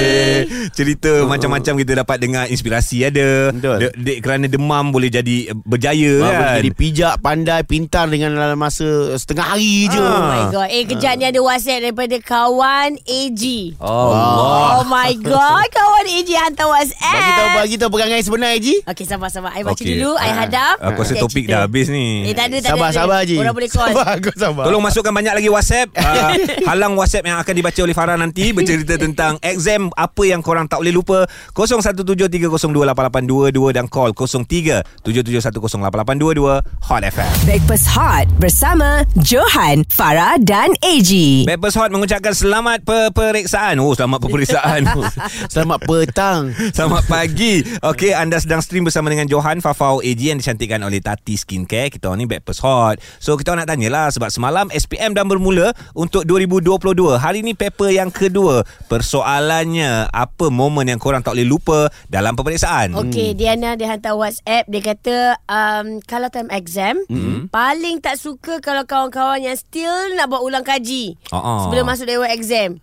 Cerita 0.76 1.10
macam-macam 1.26 1.72
kita 1.82 1.92
dapat 2.04 2.16
dengar 2.20 2.44
Inspirasi 2.46 3.02
ada 3.02 3.50
Betul. 3.50 3.76
de, 3.80 3.86
de, 3.98 4.12
Kerana 4.22 4.46
demam 4.46 4.92
boleh 4.92 5.10
jadi 5.10 5.50
uh, 5.50 5.56
Berjaya 5.66 6.12
Ah, 6.22 6.22
kan 6.22 6.32
boleh 6.38 6.54
jadi 6.62 6.70
pijak, 6.76 7.14
pandai, 7.18 7.60
pintar 7.64 8.06
dengan 8.06 8.36
dalam 8.36 8.60
masa 8.60 9.16
setengah 9.16 9.56
hari 9.56 9.88
je. 9.88 9.98
Oh 9.98 10.20
my 10.22 10.42
god. 10.52 10.68
Eh 10.70 10.84
kejap 10.86 11.14
ni 11.18 11.24
ada 11.26 11.40
WhatsApp 11.40 11.82
daripada 11.82 12.16
kawan 12.20 12.90
AG. 13.02 13.42
Allah 13.80 14.78
Oh 14.78 14.84
my 14.86 15.12
god, 15.18 15.31
kawan 15.34 16.06
AG 16.06 16.30
hantar 16.34 16.66
WhatsApp. 16.66 17.12
Bagi 17.12 17.32
tahu 17.32 17.48
bagi 17.54 17.76
tahu 17.76 17.90
perangai 17.90 18.20
sebenar 18.20 18.48
Haji. 18.52 18.74
Okey 18.84 19.04
sabar-sabar. 19.04 19.50
I 19.50 19.62
baca 19.62 19.74
Okey. 19.74 19.86
dulu, 19.90 20.10
I 20.14 20.18
Ah. 20.22 20.34
hadap. 20.42 20.76
Aku 20.82 21.00
rasa 21.00 21.14
topik 21.16 21.44
cerita. 21.44 21.54
dah 21.54 21.60
habis 21.64 21.86
ni 21.88 22.24
Eh 22.24 22.32
tak 22.32 22.44
ada 22.46 22.56
tak 22.58 22.70
Sabar 22.72 22.86
ada. 22.86 22.94
sabar 22.98 23.16
Haji. 23.20 23.34
Orang 23.36 23.54
boleh 23.54 23.68
call. 23.68 23.88
Sabar 23.88 24.06
aku 24.14 24.28
sabar. 24.34 24.62
Tolong 24.64 24.82
masukkan 24.82 25.12
banyak 25.12 25.32
lagi 25.34 25.48
WhatsApp 25.48 25.88
uh, 25.94 26.32
Halang 26.68 26.92
WhatsApp 26.94 27.24
yang 27.24 27.38
akan 27.38 27.52
dibaca 27.52 27.78
oleh 27.78 27.92
Farah 27.92 28.16
nanti 28.16 28.50
Bercerita 28.50 28.96
tentang 28.96 29.36
exam 29.40 29.88
Apa 29.92 30.22
yang 30.24 30.40
korang 30.40 30.64
tak 30.64 30.78
boleh 30.78 30.90
lupa 30.90 31.26
0173028822 31.54 33.72
Dan 33.72 33.86
call 33.86 34.10
0377108822 34.12 36.60
Hot 36.82 37.02
FM 37.02 37.30
Breakfast 37.44 37.86
Hot 37.90 38.26
bersama 38.36 39.02
Johan, 39.16 39.82
Farah 39.88 40.36
dan 40.38 40.72
AG. 40.80 41.10
Backpast 41.44 41.76
Hot 41.76 41.90
mengucapkan 41.90 42.32
selamat 42.32 42.82
peperiksaan 42.82 43.78
Oh 43.78 43.92
selamat 43.92 44.18
peperiksaan 44.20 44.80
Selamat 45.52 45.84
petang. 45.84 46.54
Selamat 46.72 47.04
pagi 47.04 47.60
Okey 47.84 48.16
anda 48.16 48.40
sedang 48.40 48.64
stream 48.64 48.88
bersama 48.88 49.12
dengan 49.12 49.28
Johan 49.28 49.60
Fafau 49.60 50.00
AG 50.00 50.16
Yang 50.16 50.46
dicantikkan 50.46 50.80
oleh 50.80 51.04
Tati 51.04 51.36
Skincare 51.36 51.92
Kita 51.92 52.08
orang 52.08 52.24
ni 52.24 52.26
Backpast 52.26 52.64
Hot 52.64 52.96
So 53.20 53.36
kita 53.36 53.52
orang 53.52 53.68
nak 53.68 53.76
tanyalah 53.76 54.08
Sebab 54.14 54.32
semalam 54.32 54.66
SPM 54.72 55.12
dah 55.12 55.22
bermula 55.26 55.76
Untuk 55.92 56.24
2022 56.24 57.02
kedua. 57.02 57.18
Hari 57.18 57.42
ni 57.42 57.58
paper 57.58 57.90
yang 57.90 58.14
kedua. 58.14 58.62
Persoalannya, 58.86 60.06
apa 60.12 60.46
momen 60.54 60.86
yang 60.86 61.02
korang 61.02 61.18
tak 61.18 61.34
boleh 61.34 61.48
lupa 61.50 61.90
dalam 62.06 62.38
peperiksaan? 62.38 62.94
Okey, 62.94 63.34
Diana 63.34 63.74
dia 63.74 63.90
hantar 63.90 64.14
WhatsApp 64.14 64.70
dia 64.70 64.80
kata 64.84 65.16
um, 65.50 65.98
kalau 66.06 66.30
time 66.30 66.52
exam 66.54 67.00
mm-hmm. 67.10 67.50
paling 67.50 67.98
tak 67.98 68.14
suka 68.20 68.62
kalau 68.62 68.86
kawan-kawan 68.86 69.42
yang 69.42 69.58
still 69.58 70.14
nak 70.14 70.30
buat 70.30 70.44
ulang 70.44 70.62
kaji 70.62 71.18
Ah-ah. 71.34 71.66
sebelum 71.66 71.84
masuk 71.88 72.06
dewan 72.06 72.30
exam. 72.30 72.78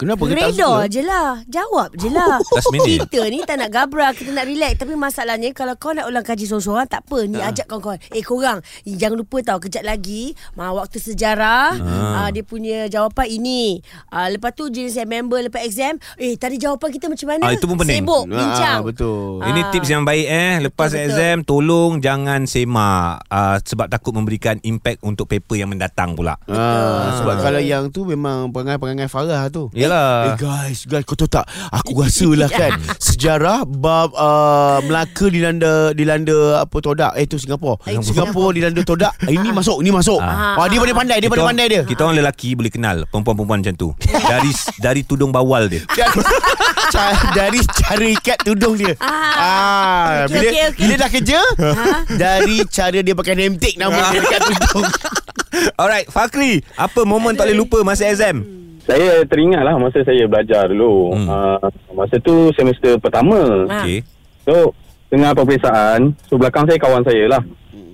Kenapa 0.00 0.22
kita 0.24 0.40
tak 0.42 0.56
suka? 0.56 0.88
je 0.88 1.02
lah 1.02 1.28
Jawab 1.44 1.88
je 1.92 2.08
lah 2.08 2.40
Last 2.56 2.72
minute. 2.72 3.04
Kita 3.04 3.20
ni 3.26 3.38
tak 3.42 3.56
nak 3.58 3.68
gabra 3.68 4.08
Kita 4.10 4.32
nak 4.32 4.44
relax 4.44 4.72
Tapi 4.76 4.96
masalahnya 4.96 5.52
Kalau 5.52 5.76
kau 5.76 5.92
nak 5.92 6.08
ulang 6.08 6.24
kaji 6.24 6.42
seorang-seorang 6.42 6.88
Tak 6.88 7.04
apa 7.04 7.18
Ni 7.24 7.36
Ah. 7.36 7.48
ajak 7.50 7.66
kawan-kawan 7.66 8.00
Eh 8.08 8.20
korang 8.20 8.58
eh, 8.82 8.94
Jangan 8.94 9.16
lupa 9.18 9.38
tau 9.42 9.58
Kejap 9.58 9.80
lagi 9.82 10.32
ma, 10.54 10.72
Waktu 10.72 10.96
sejarah 10.98 11.76
ah. 11.76 12.28
Dia 12.28 12.40
punya 12.40 12.88
jawapan 12.88 13.28
ini 13.30 13.84
ah, 14.08 14.26
Lepas 14.26 14.52
tu 14.52 14.66
jenis 14.66 14.94
yang 14.94 15.04
member 15.06 15.36
Lepas 15.42 15.62
exam 15.62 16.00
Eh 16.16 16.32
tadi 16.34 16.56
jawapan 16.56 16.88
kita 16.88 17.06
macam 17.06 17.26
mana 17.28 17.42
Ah, 17.42 17.52
itu 17.52 17.64
pun 17.64 17.76
penting. 17.76 18.00
Sibuk 18.00 18.24
Bincang 18.24 18.80
Ah, 18.80 18.82
betul. 18.82 19.40
Ini 19.42 19.60
tips 19.68 19.88
yang 19.90 20.02
baik 20.02 20.26
eh 20.26 20.52
Lepas 20.62 20.88
Betul, 20.88 20.96
betul. 20.98 21.12
exam 21.12 21.36
Tolong 21.42 21.92
jangan 21.98 22.40
semak 22.44 23.20
uh, 23.26 23.60
Sebab 23.60 23.86
takut 23.86 24.12
memberikan 24.12 24.56
impact 24.62 25.02
Untuk 25.02 25.26
paper 25.26 25.56
yang 25.56 25.68
mendatang 25.68 26.14
pula 26.14 26.40
Ah, 26.46 27.12
sebab 27.16 27.36
kalau 27.38 27.60
yang 27.60 27.88
tu 27.88 28.02
memang 28.02 28.48
perangai-perangai 28.48 29.04
Farah 29.06 29.48
tu. 29.48 29.68
Yalah. 29.90 30.22
Eh 30.22 30.34
guys, 30.38 30.78
guys 30.86 31.02
kau 31.02 31.18
tahu 31.18 31.26
tak? 31.26 31.50
Aku 31.74 31.98
rasa 31.98 32.30
lah 32.30 32.46
kan 32.62 32.78
sejarah 33.02 33.66
bab 33.66 34.14
uh, 34.14 34.78
Melaka 34.86 35.26
dilanda 35.26 35.90
dilanda 35.90 36.62
apa 36.62 36.78
todak 36.78 37.18
eh 37.18 37.26
tu 37.26 37.42
Singapura. 37.42 37.74
Eh, 37.90 37.98
Singapura 37.98 38.54
dilanda 38.54 38.86
todak. 38.86 39.18
Eh, 39.26 39.34
ini 39.34 39.50
masuk, 39.50 39.82
ini 39.82 39.90
masuk. 39.90 40.22
Ah. 40.22 40.54
Ah, 40.54 40.70
dia 40.70 40.78
pandai-pandai, 40.78 41.18
dia 41.18 41.26
Kita 41.26 41.34
pandai-pandai 41.34 41.66
dia. 41.66 41.82
Kita 41.82 42.00
orang 42.06 42.16
lelaki 42.22 42.54
boleh 42.54 42.70
kenal 42.70 42.96
Perempuan-perempuan 43.08 43.58
macam 43.64 43.74
tu 43.74 43.88
Dari 44.30 44.50
dari 44.78 45.00
tudung 45.02 45.34
bawal 45.34 45.66
dia 45.66 45.82
Dari, 45.98 46.20
ca- 46.92 47.26
dari 47.32 47.60
cara 47.66 48.06
ikat 48.06 48.38
tudung 48.44 48.74
dia. 48.76 48.94
Ah, 49.00 50.26
Okey, 50.26 50.30
bila 50.30 50.46
okey, 50.46 50.62
okey. 50.70 50.78
bila 50.78 50.94
dah 50.96 51.10
kerja 51.10 51.38
dari 52.12 52.56
cara 52.68 52.98
dia 53.00 53.14
pakai 53.16 53.34
name 53.34 53.56
tag 53.58 53.74
nama 53.74 54.10
dia 54.10 54.20
dekat 54.20 54.40
tudung. 54.44 54.86
Alright 55.74 56.06
Fakri 56.06 56.62
Apa 56.76 57.02
momen 57.02 57.34
tak 57.34 57.50
boleh 57.50 57.58
lupa 57.58 57.82
Masa 57.82 58.06
exam 58.06 58.59
Saya 58.84 59.22
teringat 59.28 59.62
lah 59.62 59.76
masa 59.76 60.00
saya 60.02 60.24
belajar 60.24 60.68
dulu. 60.72 61.12
Hmm. 61.14 61.28
Uh, 61.28 61.68
masa 61.92 62.16
tu 62.20 62.48
semester 62.56 62.96
pertama. 62.96 63.68
Ah. 63.68 63.84
Okay 63.84 64.00
So, 64.44 64.72
tengah 65.12 65.36
peperiksaan. 65.36 66.16
So, 66.26 66.40
belakang 66.40 66.64
saya 66.66 66.78
kawan 66.80 67.04
saya 67.04 67.24
lah. 67.28 67.42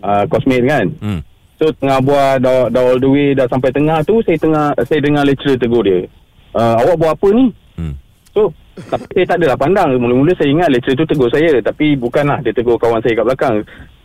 Uh, 0.00 0.25
cosmate 0.31 0.64
kan. 0.64 0.87
hmm. 1.02 1.21
So, 1.57 1.73
tengah 1.81 2.05
buat 2.05 2.45
dah, 2.45 2.69
dah 2.69 2.83
all 2.85 3.00
the 3.00 3.09
way, 3.09 3.33
dah 3.33 3.49
sampai 3.49 3.73
tengah 3.73 4.05
tu, 4.05 4.21
saya 4.28 4.37
tengah 4.37 4.76
saya 4.85 5.00
dengar 5.00 5.25
lecturer 5.25 5.57
tegur 5.57 5.81
dia. 5.83 6.05
Uh, 6.52 6.76
awak 6.85 6.97
buat 7.00 7.12
apa 7.16 7.28
ni? 7.33 7.47
Hmm. 7.81 7.95
So, 8.37 8.52
tapi 8.76 9.09
saya 9.16 9.25
tak 9.33 9.37
adalah 9.40 9.57
pandang. 9.57 9.97
Mula-mula 9.97 10.37
saya 10.37 10.52
ingat 10.52 10.69
lecturer 10.69 10.97
tu 11.00 11.09
tegur 11.09 11.33
saya. 11.33 11.57
Tapi 11.64 11.97
bukanlah 11.97 12.45
dia 12.45 12.52
tegur 12.52 12.76
kawan 12.76 13.00
saya 13.00 13.16
kat 13.16 13.25
belakang. 13.25 13.57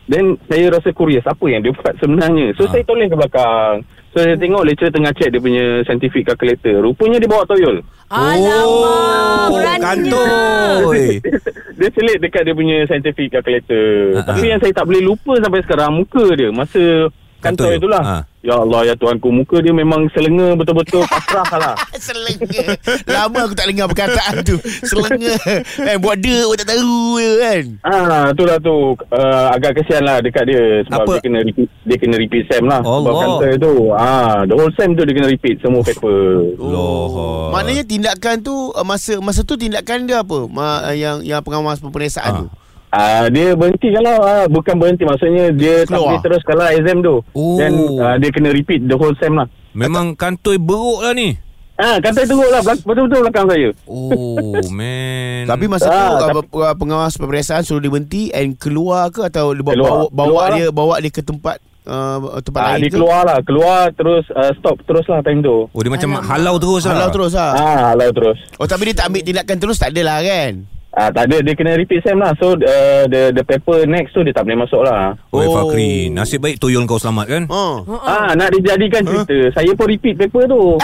Then, 0.05 0.35
saya 0.45 0.69
rasa 0.69 0.89
curious 0.91 1.23
apa 1.23 1.45
yang 1.45 1.61
dia 1.61 1.71
buat 1.71 1.93
sebenarnya. 1.97 2.57
So, 2.57 2.65
Ah. 2.65 2.71
saya 2.71 2.83
toleh 2.83 3.07
ke 3.07 3.15
belakang. 3.15 3.85
So, 4.11 4.19
saya 4.19 4.35
tengok 4.35 4.65
lecturer 4.65 4.91
tengah 4.91 5.13
check 5.15 5.31
dia 5.31 5.39
punya 5.39 5.87
scientific 5.87 6.27
calculator. 6.27 6.83
Rupanya 6.83 7.15
dia 7.15 7.31
bawa 7.31 7.45
toyol. 7.45 7.79
Alamak 8.11 9.47
Beraninya 9.55 9.79
Kantoi 9.87 11.07
dia 11.79 11.89
selit 11.95 12.17
dekat 12.19 12.43
dia 12.43 12.51
punya 12.51 12.83
scientific 12.83 13.31
calculator. 13.31 14.19
Ha, 14.19 14.27
Tapi 14.27 14.45
ha. 14.45 14.51
yang 14.51 14.59
saya 14.59 14.73
tak 14.75 14.85
boleh 14.85 14.99
lupa 15.01 15.39
sampai 15.39 15.63
sekarang 15.63 15.91
muka 15.95 16.25
dia 16.35 16.51
masa 16.51 17.07
Kantoi. 17.41 17.65
kantor 17.65 17.71
itulah. 17.75 18.03
Ha. 18.03 18.17
Ya 18.41 18.57
Allah 18.57 18.81
ya 18.83 18.93
Tuhanku 18.95 19.29
muka 19.29 19.57
dia 19.57 19.69
memang 19.69 20.09
selenga 20.09 20.53
betul-betul 20.53 21.05
pasrah 21.05 21.45
lah. 21.53 21.75
Selenga 22.01 22.73
Lama 23.05 23.45
aku 23.45 23.53
tak 23.53 23.69
dengar 23.69 23.85
perkataan 23.85 24.41
tu 24.41 24.57
Selenga 24.81 25.37
eh, 25.77 25.93
Buat 25.95 26.17
dia 26.17 26.41
pun 26.41 26.57
tak 26.57 26.73
tahu 26.73 26.97
kan 27.37 27.63
Ah, 27.83 28.33
tu 28.33 28.43
lah 28.43 28.57
tu 28.57 28.73
uh, 28.97 29.47
agak 29.51 29.77
kesian 29.77 30.01
lah 30.01 30.17
dekat 30.19 30.41
dia 30.43 30.57
sebab 30.83 31.05
Apa? 31.05 31.11
dia 31.13 31.21
kena 31.21 31.39
repeat, 31.39 31.69
dia 31.85 31.97
kena 31.97 32.15
repeat 32.17 32.43
sem 32.47 32.63
lah 32.63 32.81
sebab 32.81 32.89
Allah. 33.05 33.21
kantor 33.21 33.51
tu. 33.59 33.73
Ah, 33.91 34.37
the 34.41 34.55
whole 34.55 34.73
sem 34.73 34.89
tu 34.91 35.01
dia 35.01 35.13
kena 35.13 35.29
repeat 35.29 35.55
semua 35.59 35.81
paper. 35.81 36.21
Loh. 36.57 37.53
Maknanya 37.53 37.83
tindakan 37.83 38.41
tu 38.41 38.53
uh, 38.69 38.81
Masa 38.81 39.21
masa 39.21 39.41
tu 39.41 39.53
tindakan 39.53 40.03
dia 40.03 40.19
apa 40.19 40.45
Ma, 40.47 40.81
uh, 40.83 40.95
Yang 40.95 41.17
yang 41.23 41.41
pengawas 41.41 41.77
peperiksaan 41.77 42.25
Ah. 42.27 42.39
tu 42.39 42.47
Ah, 42.91 43.25
dia 43.27 43.55
berhenti 43.55 43.87
kalau 43.89 44.19
ah, 44.19 44.45
bukan 44.45 44.75
berhenti 44.75 45.03
maksudnya 45.03 45.47
dia 45.49 45.81
tak 45.81 45.95
Keluar. 45.95 46.11
boleh 46.11 46.21
terus 46.21 46.41
kalau 46.43 46.65
exam 46.67 46.97
tu. 46.99 47.15
Oh. 47.31 47.55
Dan 47.55 47.71
ah, 47.97 48.15
dia 48.15 48.29
kena 48.29 48.49
repeat 48.49 48.83
the 48.83 48.93
whole 48.93 49.15
sem 49.15 49.31
lah. 49.31 49.47
Memang 49.71 50.11
kantoi 50.13 50.55
beruk 50.55 50.99
lah 51.01 51.11
ni 51.11 51.39
Ah, 51.73 51.97
kata 51.97 52.23
teruk 52.23 52.45
lah 52.45 52.61
betul-betul 52.61 53.25
belakang 53.25 53.47
saya. 53.47 53.69
Oh 53.89 54.61
man 54.69 55.47
Tapi 55.49 55.65
masa 55.65 55.87
Ah, 55.87 55.97
tu 56.13 56.15
tapi- 56.21 56.51
uh, 56.51 56.61
uh, 56.61 56.75
pengawas 56.75 57.15
peperiksaan 57.15 57.63
suruh 57.63 57.79
dia 57.79 57.89
berhenti 57.89 58.29
and 58.29 58.53
keluar 58.53 59.07
ke 59.07 59.23
atau 59.23 59.49
dia 59.49 59.63
bawa 59.63 59.73
Keluar. 59.73 59.89
bawa, 59.89 60.05
bawa 60.05 60.21
Keluar 60.21 60.47
dia 60.51 60.67
bawa 60.69 60.95
dia 60.99 61.09
ke 61.09 61.21
tempat 61.21 61.57
uh, 61.83 62.37
tempat 62.37 62.59
Ah, 62.59 62.67
lain 62.69 62.81
dia 62.81 62.89
ke? 62.89 62.93
keluar 62.93 63.21
lah 63.23 63.39
Keluar 63.39 63.89
terus 63.91 64.29
uh, 64.29 64.51
Stop 64.53 64.77
terus 64.83 65.07
lah 65.07 65.23
time 65.23 65.39
tu 65.39 65.65
Oh 65.65 65.81
dia 65.81 65.89
macam 65.89 66.09
Alamak. 66.11 66.27
halau 66.27 66.55
terus 66.57 66.83
lah 66.83 66.93
Halau 66.93 67.09
terus 67.09 67.33
lah. 67.33 67.51
Ah, 67.51 67.79
Halau 67.89 68.09
terus 68.11 68.37
Oh 68.55 68.67
tapi 68.67 68.83
dia 68.85 68.95
tak 68.97 69.05
ambil 69.07 69.21
tindakan 69.23 69.57
terus 69.57 69.77
tak 69.79 69.89
adalah 69.89 70.19
kan? 70.19 70.53
Ah, 70.91 71.07
tak 71.07 71.23
ada 71.25 71.39
Dia 71.39 71.53
kena 71.53 71.73
repeat 71.73 72.01
sem 72.01 72.15
lah. 72.15 72.35
So 72.35 72.53
uh, 72.53 73.03
the, 73.05 73.31
the 73.31 73.43
paper 73.43 73.83
next 73.85 74.11
tu 74.11 74.21
Dia 74.21 74.31
tak 74.31 74.43
boleh 74.43 74.59
masuk 74.59 74.83
lah. 74.83 75.15
Oh, 75.29 75.39
Oh. 75.39 75.53
Fakri 75.63 76.07
Nasib 76.07 76.39
baik 76.39 76.57
toyol 76.57 76.83
kau 76.83 76.97
selamat 76.97 77.25
kan? 77.27 77.43
Oh. 77.47 77.87
Ah, 77.99 78.31
nak 78.33 78.51
dijadikan 78.51 78.99
cerita 79.01 79.55
Saya 79.55 79.71
pun 79.71 79.87
repeat 79.87 80.15
paper 80.17 80.47
tu. 80.47 80.61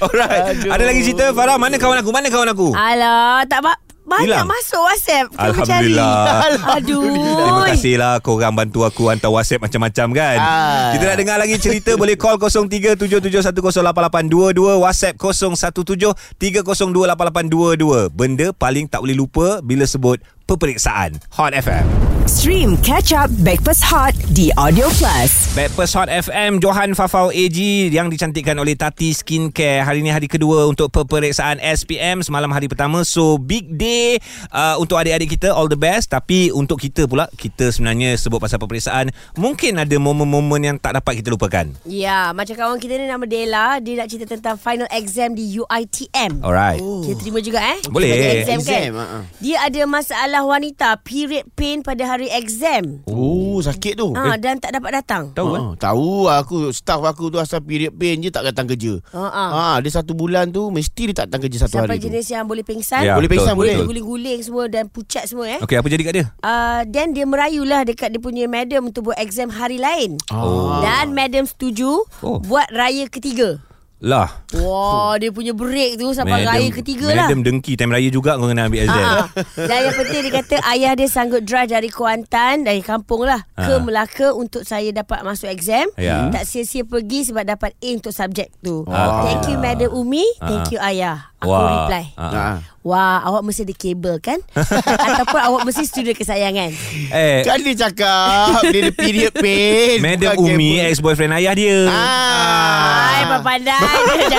Alright. 0.00 0.64
Ada 0.64 0.84
lagi 0.84 1.00
cerita? 1.02 1.30
Farah 1.30 1.56
Mana 1.56 1.76
kawan 1.76 2.00
aku? 2.00 2.08
Mana 2.08 2.28
kawan 2.28 2.48
aku? 2.48 2.72
Alah 2.72 3.44
Tak 3.44 3.60
ba- 3.60 3.80
banyak 4.08 4.40
Hilang? 4.40 4.48
masuk 4.48 4.80
WhatsApp 4.80 5.28
Kita 5.28 5.52
Alhamdulillah. 5.52 6.08
mencari. 6.08 6.56
Aduh 6.80 7.04
Terima 7.04 7.68
kasih 7.68 8.00
lah 8.00 8.16
korang 8.24 8.56
bantu 8.56 8.88
aku 8.88 9.12
hantar 9.12 9.28
WhatsApp 9.28 9.68
macam-macam 9.68 10.06
kan. 10.16 10.38
Ah. 10.40 10.96
Kita 10.96 11.04
nak 11.04 11.20
dengar 11.20 11.36
lagi 11.36 11.60
cerita 11.60 11.92
boleh 11.94 12.16
call 12.16 12.40
0377108822 12.40 14.80
WhatsApp 14.80 15.20
0173028822. 15.20 18.08
Benda 18.16 18.48
paling 18.56 18.88
tak 18.88 19.04
boleh 19.04 19.14
lupa 19.14 19.60
bila 19.60 19.84
sebut 19.84 20.16
peperiksaan. 20.48 21.20
Hot 21.36 21.52
FM. 21.52 21.84
Stream 22.28 22.76
Catch 22.84 23.16
Up 23.16 23.32
Backpass 23.40 23.80
Hot 23.88 24.12
di 24.36 24.52
Audio 24.56 24.88
Plus. 25.00 25.48
Backpast 25.56 25.96
Hot 25.96 26.08
FM 26.12 26.60
Johan 26.60 26.92
Fafau 26.92 27.32
AG 27.32 27.56
yang 27.88 28.12
dicantikkan 28.12 28.52
oleh 28.60 28.76
Tati 28.76 29.16
Skincare. 29.16 29.80
Hari 29.80 30.04
ini 30.04 30.12
hari 30.12 30.28
kedua 30.28 30.68
untuk 30.68 30.92
peperiksaan 30.92 31.56
SPM 31.56 32.20
semalam 32.20 32.52
hari 32.52 32.68
pertama. 32.68 33.00
So 33.00 33.40
big 33.40 33.80
day 33.80 34.20
uh, 34.52 34.76
untuk 34.76 35.00
adik-adik 35.00 35.40
kita 35.40 35.52
all 35.52 35.72
the 35.72 35.76
best 35.80 36.12
tapi 36.12 36.52
untuk 36.52 36.80
kita 36.80 37.08
pula 37.08 37.32
kita 37.32 37.72
sebenarnya 37.72 38.16
sebut 38.20 38.40
pasal 38.40 38.60
peperiksaan 38.60 39.08
mungkin 39.40 39.80
ada 39.80 39.96
momen-momen 39.96 40.60
yang 40.60 40.76
tak 40.76 41.00
dapat 41.00 41.24
kita 41.24 41.32
lupakan. 41.32 41.72
Ya 41.88 42.36
Macam 42.36 42.56
kawan 42.56 42.76
kita 42.76 43.00
ni 43.00 43.08
nama 43.08 43.24
Dela 43.24 43.80
Dia 43.80 44.04
nak 44.04 44.08
cerita 44.12 44.36
tentang 44.36 44.60
final 44.60 44.88
exam 44.92 45.32
di 45.32 45.48
UITM 45.56 46.44
Alright. 46.44 46.80
Kita 46.80 47.14
terima 47.24 47.40
juga 47.40 47.60
eh 47.64 47.80
Boleh. 47.88 48.44
Exam, 48.44 48.60
Exam, 48.60 48.68
kan 48.68 49.00
ha-ha. 49.00 49.18
Dia 49.40 49.56
ada 49.64 49.80
masalah 49.88 50.37
wanita 50.40 51.00
Period 51.00 51.46
pain 51.52 51.80
pada 51.80 52.04
hari 52.06 52.28
exam 52.28 53.02
Oh, 53.04 53.58
sakit 53.58 53.94
tu. 53.94 54.12
Ah 54.12 54.34
Dan 54.34 54.56
tak 54.56 54.72
dapat 54.72 54.98
datang 54.98 55.30
Tahu 55.32 55.48
kan? 55.48 55.60
Oh, 55.60 55.72
tahu 55.74 56.08
aku 56.26 56.56
staff 56.70 57.00
aku 57.00 57.28
tu 57.28 57.36
asal 57.36 57.60
period 57.60 57.92
pain 57.92 58.16
je 58.16 58.28
tak 58.28 58.44
datang 58.44 58.66
kerja. 58.66 58.98
Ha, 59.10 59.24
ha. 59.24 59.44
Ah, 59.50 59.76
dia 59.78 59.90
satu 59.90 60.12
bulan 60.12 60.48
tu 60.48 60.68
mesti 60.68 61.08
dia 61.08 61.16
tak 61.16 61.28
datang 61.28 61.42
kerja 61.42 61.64
satu 61.64 61.78
Sampai 61.78 61.96
hari 61.96 61.98
tu. 61.98 62.06
jenis 62.08 62.26
yang 62.28 62.44
boleh 62.44 62.62
pingsan 62.62 63.02
Ya, 63.02 63.14
Boleh 63.14 63.26
pingsan, 63.26 63.52
betul, 63.52 63.62
boleh. 63.64 63.76
Guling-guling 63.86 64.40
semua 64.40 64.64
Dan 64.66 64.84
pucat 64.86 65.24
semua 65.24 65.46
eh 65.48 65.58
Okey, 65.58 65.74
apa 65.74 65.86
jadi 65.86 66.02
kat 66.02 66.12
dia? 66.14 66.26
Uh, 66.40 66.82
dan 66.86 67.10
dia 67.10 67.24
merayulah 67.24 67.82
dekat 67.82 68.10
dia 68.10 68.18
punya 68.18 68.44
madam 68.44 68.86
untuk 68.86 69.06
buat 69.06 69.18
exam 69.18 69.48
hari 69.48 69.76
lain. 69.76 70.16
Oh. 70.28 70.80
Dan 70.80 71.12
madam 71.12 71.44
setuju 71.44 72.04
Oh. 72.18 72.38
buat 72.40 72.68
raya 72.68 73.06
ketiga. 73.06 73.60
Lah. 73.98 74.30
Wah, 74.54 75.18
dia 75.18 75.34
punya 75.34 75.50
break 75.50 75.98
tu 75.98 76.14
sampai 76.14 76.46
raya 76.46 76.70
ketiga 76.70 77.10
lah. 77.10 77.26
Madam 77.26 77.42
dengki 77.42 77.74
time 77.74 77.90
raya 77.90 78.06
juga 78.08 78.38
kau 78.38 78.46
kena 78.46 78.70
ambil 78.70 78.86
exam. 78.86 79.02
Ah, 79.02 79.26
ah. 79.26 79.26
Dan 79.58 79.78
yang 79.84 79.96
penting 79.98 80.20
dia 80.22 80.32
kata 80.32 80.56
ayah 80.70 80.92
dia 80.94 81.08
sanggup 81.10 81.42
drive 81.42 81.66
dari 81.66 81.90
Kuantan 81.90 82.62
dari 82.62 82.78
kampung 82.78 83.26
lah 83.26 83.42
ke 83.50 83.66
Ah. 83.68 83.82
Melaka 83.82 84.30
untuk 84.32 84.62
saya 84.62 84.94
dapat 84.94 85.26
masuk 85.26 85.50
exam. 85.50 85.90
Ya. 85.98 86.30
Tak 86.30 86.46
sia-sia 86.46 86.86
pergi 86.86 87.26
sebab 87.26 87.42
dapat 87.44 87.74
A 87.74 87.88
untuk 87.90 88.14
subjek 88.14 88.54
tu. 88.62 88.86
Ah. 88.86 89.26
Thank 89.26 89.50
you 89.50 89.58
Madam 89.58 89.90
Umi, 89.90 90.22
thank 90.38 90.62
Ah. 90.62 90.70
you 90.70 90.78
ayah. 90.78 91.16
Aku 91.38 91.48
Wah. 91.48 91.86
reply. 91.86 92.04
Ah. 92.14 92.26
Ah. 92.28 92.56
Wah, 92.82 93.20
awak 93.22 93.44
mesti 93.44 93.62
ada 93.62 93.70
kabel 93.70 94.16
kan? 94.18 94.42
Ataupun 95.06 95.38
awak 95.38 95.62
mesti 95.62 95.84
studio 95.84 96.10
kesayangan. 96.10 96.72
Eh, 97.10 97.44
Kan 97.44 97.60
dia 97.60 97.76
cakap 97.78 98.64
Dia 98.64 98.80
ada 98.80 98.92
period 98.92 99.34
pain 99.34 100.00
Madam 100.06 100.34
bukan 100.34 100.56
Umi 100.56 100.78
kabel. 100.78 100.88
ex-boyfriend 100.88 101.32
ayah 101.36 101.52
dia. 101.52 101.78
Hai, 101.84 103.22
Ah. 103.22 103.38
pandai. 103.38 103.78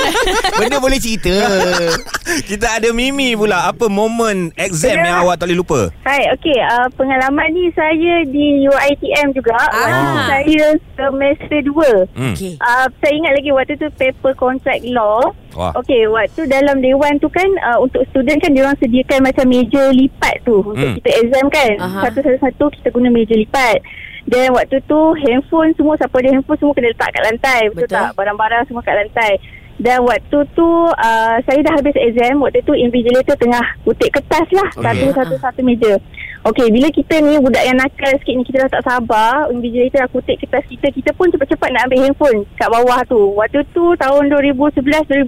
Benda 0.60 0.76
boleh 0.78 0.98
cerita 0.98 1.32
Kita 2.44 2.68
ada 2.74 2.90
Mimi 2.90 3.32
pula. 3.32 3.70
Apa 3.70 3.88
momen 3.88 4.52
exam 4.56 4.98
yang 4.98 5.24
awak 5.24 5.38
tak 5.38 5.48
boleh 5.48 5.60
lupa? 5.60 5.80
Hai, 6.02 6.28
okey. 6.36 6.58
Uh, 6.58 6.88
pengalaman 6.94 7.48
ni 7.50 7.72
saya 7.72 8.26
di 8.26 8.66
UiTM 8.66 9.32
juga. 9.32 9.56
Ah. 9.56 9.72
Waktu 9.72 10.18
saya 10.26 10.66
semester 10.96 11.60
2. 11.64 12.12
Hmm. 12.12 12.34
Okey. 12.34 12.54
Uh, 12.58 12.88
saya 12.98 13.14
ingat 13.14 13.34
lagi 13.36 13.50
waktu 13.52 13.74
tu 13.78 13.88
paper 13.94 14.34
contract 14.34 14.84
law. 14.86 15.32
Wah. 15.52 15.74
Okey, 15.76 16.06
waktu 16.06 16.46
dalam 16.46 16.78
dewan 16.78 17.18
tu 17.18 17.26
kan 17.26 17.50
uh, 17.64 17.80
untuk 17.80 18.06
student 18.08 18.38
kan 18.38 18.52
diorang 18.52 18.78
sediakan 18.78 19.26
macam 19.26 19.46
meja 19.46 19.90
lipat 19.90 20.36
tu 20.44 20.62
untuk 20.62 20.78
Hmm. 20.78 20.96
kita 20.98 21.10
exam 21.20 21.46
kan. 21.50 21.72
Aha. 21.80 22.00
Satu-satu 22.06 22.70
kita 22.72 22.88
guna 22.90 23.10
meja 23.10 23.34
lipat. 23.34 23.82
Dan 24.24 24.54
waktu 24.54 24.78
tu 24.86 25.00
handphone 25.18 25.74
semua 25.74 25.98
siapa 25.98 26.14
ada 26.16 26.30
handphone 26.32 26.60
semua 26.60 26.74
kena 26.74 26.94
letak 26.94 27.10
kat 27.10 27.24
lantai. 27.24 27.62
Betul, 27.70 27.90
Betul. 27.90 27.98
tak? 27.98 28.10
Barang-barang 28.14 28.64
semua 28.66 28.82
kat 28.86 28.96
lantai. 28.96 29.32
Dan 29.80 30.04
waktu 30.04 30.38
tu 30.54 30.70
uh, 30.86 31.36
saya 31.40 31.60
dah 31.64 31.74
habis 31.74 31.96
exam. 31.98 32.38
Waktu 32.38 32.62
tu 32.62 32.76
invigilator 32.76 33.34
tengah 33.34 33.64
kutip 33.82 34.12
kertas 34.12 34.46
lah. 34.52 34.70
Okey. 34.70 34.86
Satu-satu-satu 34.86 35.60
meja. 35.64 35.98
Okey, 36.40 36.72
bila 36.72 36.88
kita 36.88 37.20
ni 37.20 37.36
budak 37.36 37.68
yang 37.68 37.76
nakal 37.76 38.16
sikit 38.16 38.34
ni 38.40 38.44
kita 38.48 38.64
dah 38.64 38.80
tak 38.80 38.86
sabar. 38.88 39.52
Invigilator 39.52 40.08
dah 40.08 40.10
kutip 40.16 40.40
kertas 40.40 40.64
kita. 40.72 40.88
Kita 40.88 41.12
pun 41.20 41.28
cepat-cepat 41.36 41.68
nak 41.76 41.92
ambil 41.92 42.00
handphone 42.08 42.40
kat 42.56 42.70
bawah 42.72 43.00
tu. 43.12 43.20
Waktu 43.36 43.60
tu 43.76 43.92
tahun 44.00 44.32
2011-2012 44.32 45.28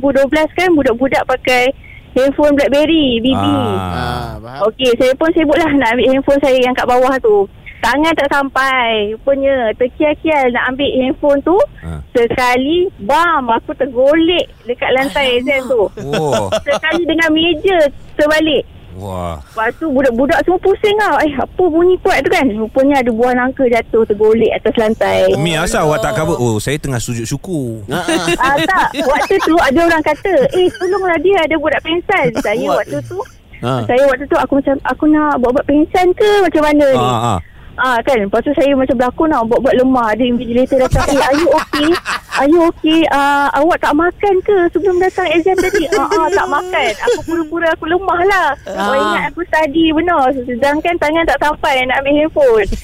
kan 0.56 0.69
budak-budak 0.71 1.24
pakai 1.28 1.67
handphone 2.15 2.56
Blackberry, 2.56 3.19
BB. 3.19 3.36
Ah. 3.36 3.43
ah, 3.43 4.30
faham? 4.39 4.71
Okey, 4.71 4.91
saya 4.95 5.12
pun 5.19 5.28
sibuk 5.36 5.60
lah 5.60 5.71
nak 5.76 6.00
ambil 6.00 6.08
handphone 6.15 6.39
saya 6.39 6.58
yang 6.63 6.71
kat 6.71 6.88
bawah 6.88 7.15
tu. 7.19 7.43
Tangan 7.82 8.13
tak 8.13 8.30
sampai. 8.30 9.12
Rupanya 9.12 9.74
terkial-kial 9.76 10.54
nak 10.54 10.63
ambil 10.71 10.91
handphone 10.95 11.39
tu. 11.43 11.58
Ha. 11.82 12.00
Sekali, 12.13 12.88
bam, 13.04 13.52
aku 13.52 13.76
tergolek 13.76 14.47
dekat 14.63 14.95
lantai 14.95 15.43
exam 15.43 15.65
tu. 15.67 15.84
Oh. 16.13 16.47
Sekali 16.63 17.04
dengan 17.04 17.34
meja 17.36 17.84
terbalik. 18.15 18.63
Wah. 18.93 19.39
Lepas 19.41 19.71
tu 19.77 19.88
budak-budak 19.88 20.39
semua 20.41 20.60
pusing 20.60 20.95
tau. 20.97 21.15
Eh, 21.19 21.32
apa 21.34 21.63
bunyi 21.63 21.95
kuat 21.99 22.19
tu 22.21 22.30
kan? 22.30 22.43
Rupanya 22.43 22.99
ada 22.99 23.12
buah 23.12 23.34
nangka 23.34 23.63
jatuh 23.65 24.04
tergolek 24.04 24.51
atas 24.51 24.75
lantai. 24.75 25.32
Mi 25.38 25.56
asal 25.56 25.88
awak 25.88 26.01
tak 26.01 26.15
cover? 26.15 26.36
Oh, 26.36 26.60
saya 26.60 26.75
tengah 26.75 26.99
sujud 26.99 27.23
syukur. 27.23 27.88
Ah, 27.88 28.04
ah. 28.04 28.25
Ah 28.43 28.56
tak, 28.60 28.99
waktu 29.01 29.36
tu 29.39 29.56
ada 29.56 29.80
orang 29.82 30.04
kata, 30.04 30.34
eh 30.51 30.67
tolonglah 30.75 31.17
dia 31.19 31.38
ada 31.39 31.56
budak 31.56 31.82
pingsan. 31.82 32.27
Saya 32.38 32.65
What? 32.65 32.84
waktu 32.84 32.97
tu, 33.06 33.19
Ah. 33.62 33.86
saya 33.86 34.01
waktu 34.10 34.25
tu 34.25 34.34
aku 34.36 34.58
macam, 34.58 34.75
aku 34.84 35.04
nak 35.06 35.38
buat-buat 35.38 35.65
pingsan 35.65 36.08
ke 36.17 36.30
macam 36.41 36.62
mana 36.65 36.86
ni? 36.89 36.97
Ah, 36.97 37.38
ah. 37.73 37.95
Ah 37.95 37.97
kan? 38.01 38.17
Lepas 38.19 38.41
tu 38.41 38.51
saya 38.51 38.71
macam 38.73 38.93
berlakon 38.93 39.27
tau 39.27 39.43
Buat-buat 39.45 39.75
lemah. 39.75 40.07
Ada 40.10 40.23
invigilator 40.23 40.77
datang 40.79 41.05
Eh 41.07 41.19
are 41.19 41.36
you 41.36 41.49
okay? 41.49 41.89
Are 42.34 42.47
you 42.47 42.60
okay? 42.65 42.99
Uh, 43.07 43.47
Awak 43.53 43.77
tak 43.79 43.93
makan 43.93 44.36
ke? 44.41 44.57
Sebelum 44.69 44.97
datang 44.97 45.27
exam 45.29 45.55
tadi 45.55 45.86
Ah 45.91 46.07
ah 46.07 46.27
tak 46.29 46.47
makan. 46.47 46.91
Aku 47.01 47.19
pura-pura 47.23 47.67
aku 47.71 47.86
lemah 47.88 48.19
lah. 48.25 48.47
Awak 48.65 48.91
Ah. 48.91 49.03
ingat 49.05 49.23
aku 49.29 49.41
study 49.45 49.86
benar. 49.91 50.23
Sedangkan 50.34 50.95
tangan 50.97 51.23
tak 51.25 51.39
sampai 51.39 51.84
Nak 51.84 51.99
ambil 51.99 52.13
handphone. 52.17 52.67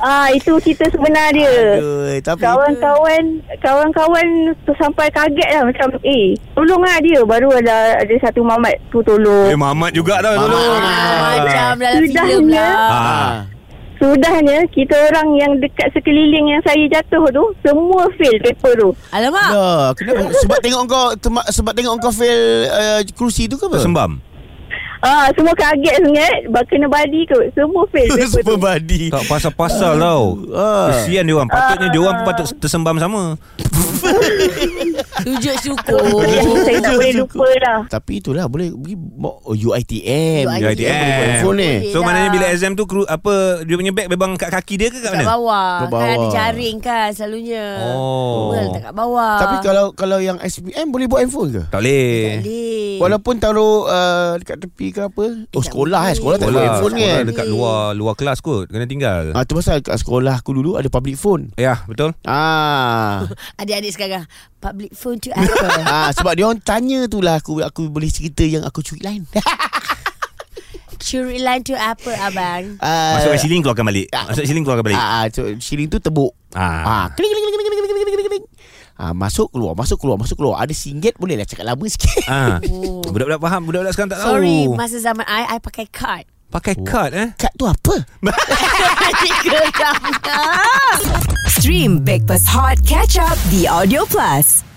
Ah 0.00 0.32
Itu 0.32 0.56
cerita 0.56 0.88
sebenar 0.88 1.28
dia. 1.28 1.76
Aduh, 1.76 2.16
tapi 2.22 2.40
Kawan-kawan 2.40 3.22
Kawan-kawan 3.60 4.26
tu 4.64 4.72
sampai 4.74 5.12
kaget 5.12 5.50
lah 5.50 5.62
Macam 5.62 5.92
Eh 6.00 6.32
Tolong 6.54 6.80
lah 6.80 6.96
dia. 7.00 7.20
Baru 7.20 7.52
ada 7.52 8.00
Ada 8.00 8.14
satu 8.22 8.40
mamat 8.40 8.80
tu 8.88 9.04
tolong. 9.04 9.52
Eh, 9.52 9.58
Mamat 9.58 9.92
juga 9.92 10.24
tau 10.24 10.40
tolong. 10.40 10.80
Ah, 10.80 11.36
macam 11.36 11.74
dalam 11.76 12.00
filem 12.02 12.44
lah. 12.48 12.72
Ah. 12.80 13.34
Sudahnya 14.00 14.64
Kita 14.66 14.96
orang 15.04 15.28
yang 15.34 15.52
dekat 15.56 15.92
sekeliling 15.92 16.48
Yang 16.48 16.62
saya 16.64 16.84
jatuh 16.90 17.28
tu 17.28 17.44
Semua 17.60 18.08
fail 18.16 18.40
paper 18.40 18.72
tu 18.74 18.88
Alamak. 19.10 19.50
Dah, 19.50 19.86
kenapa? 19.92 20.32
Sebab 20.34 20.58
tengok 20.58 20.82
kau 20.86 21.06
tema- 21.14 21.44
sebab 21.46 21.72
tengok 21.72 22.00
kau 22.00 22.08
fail 22.10 22.40
uh, 22.66 23.00
kerusi 23.10 23.44
tu 23.44 23.54
ke 23.54 23.66
apa? 23.66 23.76
Tersembam. 23.76 24.24
Ah, 25.00 25.28
Semua 25.30 25.52
kaget 25.52 25.96
sangat 25.98 26.32
Bak- 26.48 26.64
Kena 26.66 26.84
badi 26.84 27.24
kot 27.24 27.44
Semua 27.52 27.84
fail 27.88 28.08
tu 28.40 28.56
body. 28.56 29.08
Tak 29.08 29.24
pasal-pasal 29.26 29.96
tau. 29.96 30.24
Ah. 30.50 30.88
Kesian 30.94 31.24
dia 31.24 31.34
orang. 31.34 31.48
Patutnya 31.48 31.88
dia 31.88 32.00
orang 32.00 32.14
pun 32.16 32.24
patut 32.26 32.46
tersembam 32.56 32.96
sama. 32.96 33.22
Sujud 35.22 35.56
syukur. 35.58 36.00
Saya 36.60 36.78
tak 36.80 36.92
boleh 36.94 37.12
lupa 37.16 37.46
lah 37.58 37.78
Tapi 37.86 38.12
itulah 38.16 38.44
boleh 38.46 38.70
pergi 38.70 38.96
oh, 39.20 39.54
UiTM. 39.54 40.44
UiTM. 40.46 40.94
Ni. 41.30 41.42
Boleh 41.42 41.76
So 41.88 41.98
lah. 41.98 42.04
maknanya 42.04 42.30
bila 42.30 42.46
exam 42.48 42.72
tu 42.72 42.84
kru, 42.84 43.02
apa 43.04 43.32
dia 43.62 43.74
punya 43.74 43.90
bag 43.90 44.06
memang 44.06 44.34
kat 44.34 44.50
kaki 44.50 44.74
dia 44.76 44.88
ke 44.88 44.98
kat 44.98 45.10
Kat 45.10 45.14
mana? 45.16 45.26
bawah. 45.28 45.70
Kat 45.76 45.88
Kan 45.90 46.00
ada 46.00 46.16
bawah. 46.16 46.32
jaring 46.32 46.76
kan 46.78 47.08
selalunya. 47.10 47.66
Oh. 47.82 48.50
Well, 48.50 48.64
letak 48.64 48.82
kat 48.82 48.94
bawah. 48.94 49.34
Tapi 49.38 49.56
kalau 49.60 49.86
kalau 49.92 50.18
yang 50.18 50.38
SPM 50.38 50.86
boleh 50.88 51.06
buat 51.06 51.20
handphone 51.20 51.50
ke? 51.50 51.62
Tak 51.66 51.80
boleh. 51.80 52.40
Boleh. 52.40 52.88
Walaupun 52.98 53.34
taruh 53.36 53.84
uh, 53.84 54.36
dekat 54.36 54.60
tepi 54.60 54.86
ke 54.90 55.00
apa? 55.02 55.24
Oh 55.50 55.58
tak 55.58 55.64
sekolah 55.66 56.00
eh, 56.04 56.14
sekolah 56.14 56.36
tak 56.36 56.46
boleh 56.46 56.54
Sekolah, 56.54 56.62
handphone 56.68 56.92
sekolah 56.92 57.10
kan. 57.10 57.24
dekat 57.26 57.46
luar 57.48 57.78
luar 57.92 58.14
kelas 58.14 58.38
kot. 58.40 58.64
Kena 58.66 58.84
tinggal. 58.84 59.32
Ah 59.32 59.42
tu 59.42 59.54
pasal 59.54 59.80
kat 59.80 59.96
sekolah 59.96 60.36
aku 60.36 60.52
dulu 60.52 60.76
ada 60.76 60.86
public 60.86 61.16
phone. 61.16 61.50
Ya, 61.56 61.82
betul. 61.84 62.12
Ah. 62.22 63.24
Adik-adik 63.60 63.90
sekarang. 63.90 64.24
Public 64.58 64.92
phone 64.92 65.09
iPhone 65.16 65.80
apa? 65.80 65.82
ha, 65.82 65.98
sebab 66.14 66.32
dia 66.36 66.44
orang 66.46 66.60
tanya 66.62 67.08
tu 67.10 67.18
lah 67.24 67.40
aku, 67.40 67.64
aku 67.64 67.90
boleh 67.90 68.12
cerita 68.12 68.46
yang 68.46 68.62
aku 68.62 68.84
curi 68.84 69.02
lain. 69.02 69.26
curi 71.10 71.40
lain 71.40 71.60
tu 71.64 71.74
apa 71.74 72.12
abang? 72.28 72.76
Uh, 72.78 73.14
Masuk 73.18 73.28
kat 73.34 73.40
siling 73.40 73.60
keluarkan 73.64 73.84
balik. 73.88 74.06
Ah. 74.12 74.30
Masuk 74.30 74.44
siling 74.44 74.62
keluarkan 74.62 74.84
balik. 74.84 75.00
Ah, 75.00 75.26
uh, 75.26 75.56
siling 75.58 75.88
tu 75.88 75.98
tebuk. 75.98 76.30
Ah. 76.52 76.84
Ha, 76.84 76.94
kling 77.16 77.26
kling 77.26 77.44
kling 77.44 77.54
kling 77.56 77.78
kling 77.80 78.06
kling 78.06 78.28
kling. 78.30 78.46
Ha, 79.00 79.16
masuk 79.16 79.48
keluar 79.48 79.72
masuk 79.72 79.96
keluar 79.96 80.20
masuk 80.20 80.36
keluar 80.36 80.60
ada 80.60 80.76
singgit 80.76 81.16
boleh 81.16 81.32
lah 81.32 81.48
cakap 81.48 81.72
lama 81.72 81.88
sikit 81.88 82.20
ha. 82.28 82.60
oh. 82.68 83.00
budak-budak 83.08 83.40
faham 83.40 83.64
budak-budak 83.64 83.92
sekarang 83.96 84.12
tak 84.12 84.20
tahu 84.20 84.28
sorry 84.28 84.60
masa 84.76 85.00
zaman 85.00 85.24
i 85.24 85.56
i 85.56 85.56
pakai 85.56 85.88
card 85.88 86.28
pakai 86.52 86.76
oh. 86.76 86.84
card 86.84 87.10
eh 87.16 87.28
card 87.40 87.54
tu 87.56 87.64
apa 87.64 87.96
lah. 88.28 88.36
stream 91.48 92.04
breakfast 92.04 92.44
hot 92.44 92.76
catch 92.84 93.16
up 93.16 93.40
the 93.48 93.64
audio 93.64 94.04
plus 94.04 94.68